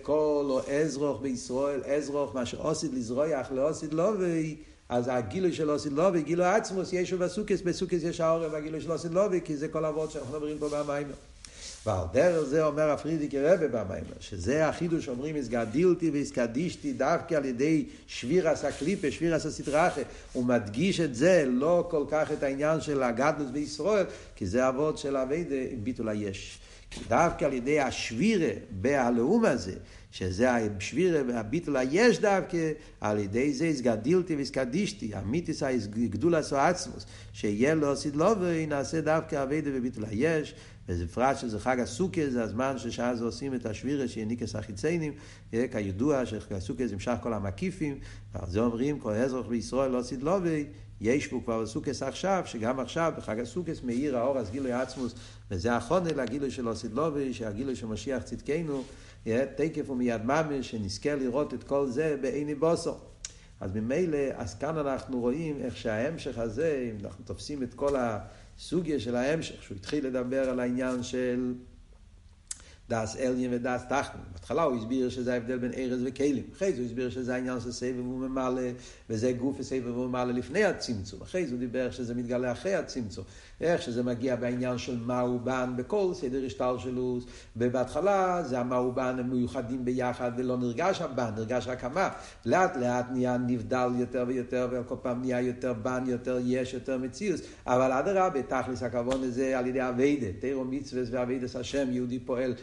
כל 0.02 0.46
או 0.50 0.60
אזרוך 0.70 1.22
בישראל, 1.22 1.80
אזרוך 1.84 2.34
מה 2.34 2.46
שעושית 2.46 2.90
לזרויח 2.94 3.52
לעושית 3.52 3.94
לא, 3.94 4.12
אז 4.88 5.10
הגילוי 5.12 5.52
של 5.52 5.70
אוסיד 5.70 5.92
לובי, 5.92 6.22
גילוי 6.22 6.46
עצמוס, 6.46 6.92
ישו 6.92 7.18
בסוכס, 7.18 7.60
בסוכס 7.60 8.02
יש 8.02 8.20
העורב, 8.20 8.54
הגילוי 8.54 8.80
של 8.80 8.92
אוסיד 8.92 9.12
לובי, 9.14 9.40
כי 9.44 9.56
זה 9.56 9.68
כל 9.68 9.84
אבות 9.84 10.10
שאנחנו 10.10 10.32
מדברים 10.32 10.58
פה 10.58 10.68
במים. 10.68 11.06
ועל 11.86 12.06
דרך 12.12 12.44
זה 12.44 12.64
אומר 12.64 12.90
הפרידיקי 12.90 13.40
רבה 13.40 13.68
במיימר, 13.68 14.16
שזה 14.20 14.68
החידוש 14.68 15.08
אומרים 15.08 15.36
הסגדילתי 15.36 16.10
והסקדישתי 16.10 16.92
דווקא 16.92 17.34
על 17.34 17.44
ידי 17.44 17.84
שבירס 18.06 18.64
הקליפה, 18.64 19.10
שבירס 19.10 19.46
הסטרחה, 19.46 20.02
הוא 20.32 20.44
מדגיש 20.44 21.00
את 21.00 21.14
זה, 21.14 21.44
לא 21.46 21.86
כל 21.90 22.04
כך 22.10 22.32
את 22.32 22.42
העניין 22.42 22.80
של 22.80 23.02
הגדלוס 23.02 23.50
בישראל, 23.50 24.06
כי 24.36 24.46
זה 24.46 24.68
אבות 24.68 24.98
של 24.98 25.16
אביידה 25.16 25.56
עם 25.70 25.84
ביטול 25.84 26.08
היש. 26.08 26.58
דווקא 27.08 27.44
על 27.44 27.52
ידי 27.52 27.80
השבירה 27.80 28.52
בהלאום 28.70 29.44
הזה, 29.44 29.74
שזה 30.10 30.50
השבירה 30.54 31.20
והביטול 31.28 31.76
היש 31.76 32.18
דווקא, 32.18 32.72
על 33.00 33.18
ידי 33.18 33.52
זה 33.52 33.66
הסגדילתי 33.66 34.36
והסקדישתי, 34.36 35.14
המיתיס 35.14 35.62
הגדול 35.62 36.34
עשו 36.34 36.56
עצמוס, 36.56 37.06
שיהיה 37.32 37.74
לו 37.74 37.96
סדלובי, 37.96 38.66
נעשה 38.66 39.00
דווקא 39.00 39.42
אביידה 39.42 39.70
וביטול 39.74 40.04
היש. 40.04 40.54
וזה 40.88 41.08
פרט 41.08 41.38
שזה 41.38 41.60
חג 41.60 41.80
הסוכה, 41.80 42.30
זה 42.30 42.42
הזמן 42.42 42.78
ששעה 42.78 43.16
זה 43.16 43.24
עושים 43.24 43.54
את 43.54 43.66
השבירה 43.66 44.08
שיניקס 44.08 44.56
החיציינים, 44.56 45.12
כידוע 45.50 46.26
שחג 46.26 46.52
הסוכה 46.52 46.86
זה 46.86 46.94
המשך 46.94 47.14
כל 47.22 47.32
המקיפים, 47.32 47.98
ועל 48.34 48.50
זה 48.50 48.60
אומרים 48.60 48.98
כל 48.98 49.12
אזרח 49.12 49.46
בישראל 49.46 49.90
לא 49.90 50.02
סדלובי, 50.02 50.64
יש 51.00 51.26
פה 51.26 51.40
כבר 51.44 51.62
בסוכס 51.62 52.02
עכשיו, 52.02 52.42
שגם 52.46 52.80
עכשיו 52.80 53.12
בחג 53.16 53.40
הסוכס 53.40 53.82
מאיר 53.82 54.18
האור 54.18 54.38
אז 54.38 54.50
גילוי 54.50 54.72
עצמוס, 54.72 55.14
וזה 55.50 55.76
החונה 55.76 56.12
לגילוי 56.12 56.50
של 56.50 56.68
אוסידלובי, 56.68 57.34
שהגילוי 57.34 57.76
של 57.76 57.86
משיח 57.86 58.22
צדקנו, 58.22 58.84
תקף 59.56 59.90
ומיד 59.90 60.24
ממש, 60.24 60.70
שנזכה 60.70 61.14
לראות 61.14 61.54
את 61.54 61.64
כל 61.64 61.86
זה 61.86 62.16
בעיני 62.20 62.54
בוסו. 62.54 62.94
אז 63.60 63.70
ממילא, 63.74 64.18
אז 64.34 64.54
כאן 64.54 64.78
אנחנו 64.78 65.20
רואים 65.20 65.56
איך 65.60 65.76
שההמשך 65.76 66.38
הזה, 66.38 66.90
אם 66.90 67.04
אנחנו 67.04 67.24
תופסים 67.24 67.62
את 67.62 67.74
כל 67.74 67.96
הסוגיה 68.58 69.00
של 69.00 69.16
ההמשך, 69.16 69.62
שהוא 69.62 69.76
התחיל 69.76 70.06
לדבר 70.06 70.50
על 70.50 70.60
העניין 70.60 71.02
של 71.02 71.54
דס 72.90 73.16
אליין 73.16 73.50
ודס 73.52 73.82
תחתון. 73.88 74.20
בהתחלה 74.32 74.62
הוא 74.62 74.76
הסביר 74.76 75.08
שזה 75.08 75.32
ההבדל 75.34 75.58
בין 75.58 75.72
ארז 75.76 76.00
וכלים. 76.04 76.44
אחרי 76.56 76.72
זה 76.72 76.78
הוא 76.78 76.86
הסביר 76.86 77.10
שזה 77.10 77.34
העניין 77.34 77.60
של 77.60 77.72
סבב 77.72 78.06
וממלא, 78.06 78.62
וזה 79.10 79.32
גוף 79.32 79.56
וסבב 79.60 79.96
וממלא 79.96 80.32
לפני 80.32 80.64
הצמצום. 80.64 81.22
אחרי 81.22 81.46
זה 81.46 81.52
הוא 81.52 81.60
דיבר 81.60 81.90
שזה 81.90 82.14
מתגלה 82.14 82.52
אחרי 82.52 82.74
הצמצום. 82.74 83.24
איך 83.60 83.82
שזה 83.82 84.02
מגיע 84.02 84.36
בעניין 84.36 84.78
של 84.78 84.98
מהו 84.98 85.38
בן 85.38 85.72
בכל 85.76 86.12
סדר 86.14 86.46
השתלשלות. 86.46 87.24
ובהתחלה 87.56 88.42
זה 88.42 88.58
המהו 88.58 88.92
בן 88.92 89.16
הם 89.18 89.30
מיוחדים 89.30 89.84
ביחד 89.84 90.32
ולא 90.36 90.56
נרגש 90.56 91.00
הבן, 91.00 91.30
נרגש 91.36 91.66
רק 91.66 91.84
המה. 91.84 92.08
לאט 92.46 92.76
לאט 92.76 93.06
נהיה 93.10 93.36
נבדל 93.36 93.88
יותר 93.98 94.24
ויותר, 94.28 94.68
וכל 94.70 94.96
פעם 95.02 95.20
נהיה 95.20 95.40
יותר 95.40 95.72
בן, 95.72 96.04
יותר 96.06 96.38
יש, 96.44 96.74
יותר 96.74 96.98
מציאות. 96.98 97.40
אבל 97.66 97.92
אדרבה, 97.92 98.42
תכלס 98.42 98.82
הכוון 98.82 99.22
הזה 99.22 99.58
על 99.58 99.66
ידי 99.66 99.88
אביידה, 99.88 100.26
תירו 100.40 100.64
מצווה 100.64 101.02
ואביידס 101.10 101.56
השם, 101.56 101.92
יהודי 101.92 102.18
פועל 102.18 102.54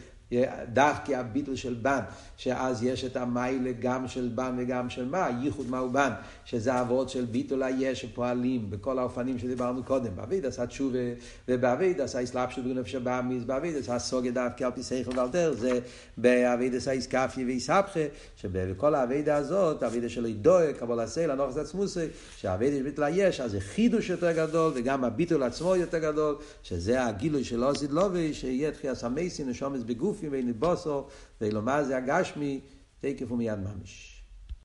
דווקא 0.73 1.11
הביטל 1.11 1.55
של 1.55 1.73
בן, 1.73 1.99
שאז 2.37 2.83
יש 2.83 3.05
את 3.05 3.17
המיילה 3.17 3.71
גם 3.79 4.07
של 4.07 4.29
בן 4.35 4.55
וגם 4.57 4.89
של 4.89 5.09
מה, 5.09 5.29
ייחוד 5.41 5.69
מהו 5.69 5.89
בן, 5.89 6.09
שזה 6.45 6.81
אבות 6.81 7.09
של 7.09 7.25
ביטול 7.25 7.63
היש 7.63 8.01
שפועלים 8.01 8.69
בכל 8.69 8.99
האופנים 8.99 9.39
שדיברנו 9.39 9.83
קודם, 9.83 10.15
בעביד 10.15 10.45
עשה 10.45 10.67
תשובה, 10.67 10.99
ובעביד 11.47 12.01
עשה 12.01 12.23
אסלאפשות 12.23 12.65
בנפש 12.65 12.95
הבאמיס, 12.95 13.43
עשה 13.79 13.99
סוגיה 13.99 14.31
דווקא 14.31 14.63
על 14.63 14.71
פי 14.71 14.83
שכל 14.83 15.19
ועל 15.19 15.29
דרך 15.29 15.57
זה, 15.57 15.79
עשה 16.77 16.91
איסקפיה 16.91 17.45
ואיסבכה, 17.45 17.99
שבכל 18.37 18.95
העבידה 18.95 19.35
הזאת, 19.35 19.83
העבידה 19.83 20.09
של 20.09 20.25
אידוי, 20.25 20.73
קבול 20.73 20.99
הסייל, 20.99 21.31
הנוחס 21.31 21.57
עצמוסי, 21.57 22.05
שהעבידה 22.37 22.77
של 22.77 22.83
ביטול 22.83 23.03
היש, 23.03 23.41
אז 23.41 23.51
זה 23.51 23.59
חידוש 23.59 24.09
יותר 24.09 24.31
גדול, 24.31 24.71
וגם 24.75 25.03
הביטול 25.03 25.43
עצמו 25.43 25.75
יותר 25.75 25.97
גדול, 25.97 26.35
שזה 26.63 27.05
הגילוי 27.05 27.43
של 27.43 27.63
עוזיד 27.63 27.91
לובי, 27.91 28.33
שיהיה 28.33 28.71
תחייה 28.71 28.95
סמייסין 28.95 29.49
ושומץ 29.49 29.81
בגוף 29.85 30.20
גופי 30.21 30.29
ואין 30.29 30.53
בוסו, 30.59 31.07
ואילו 31.41 31.61
מה 31.61 31.83
זה 31.83 31.97
הגשמי, 31.97 32.61
תקף 32.99 33.31
ומיד 33.31 33.59
ממש. 33.59 34.10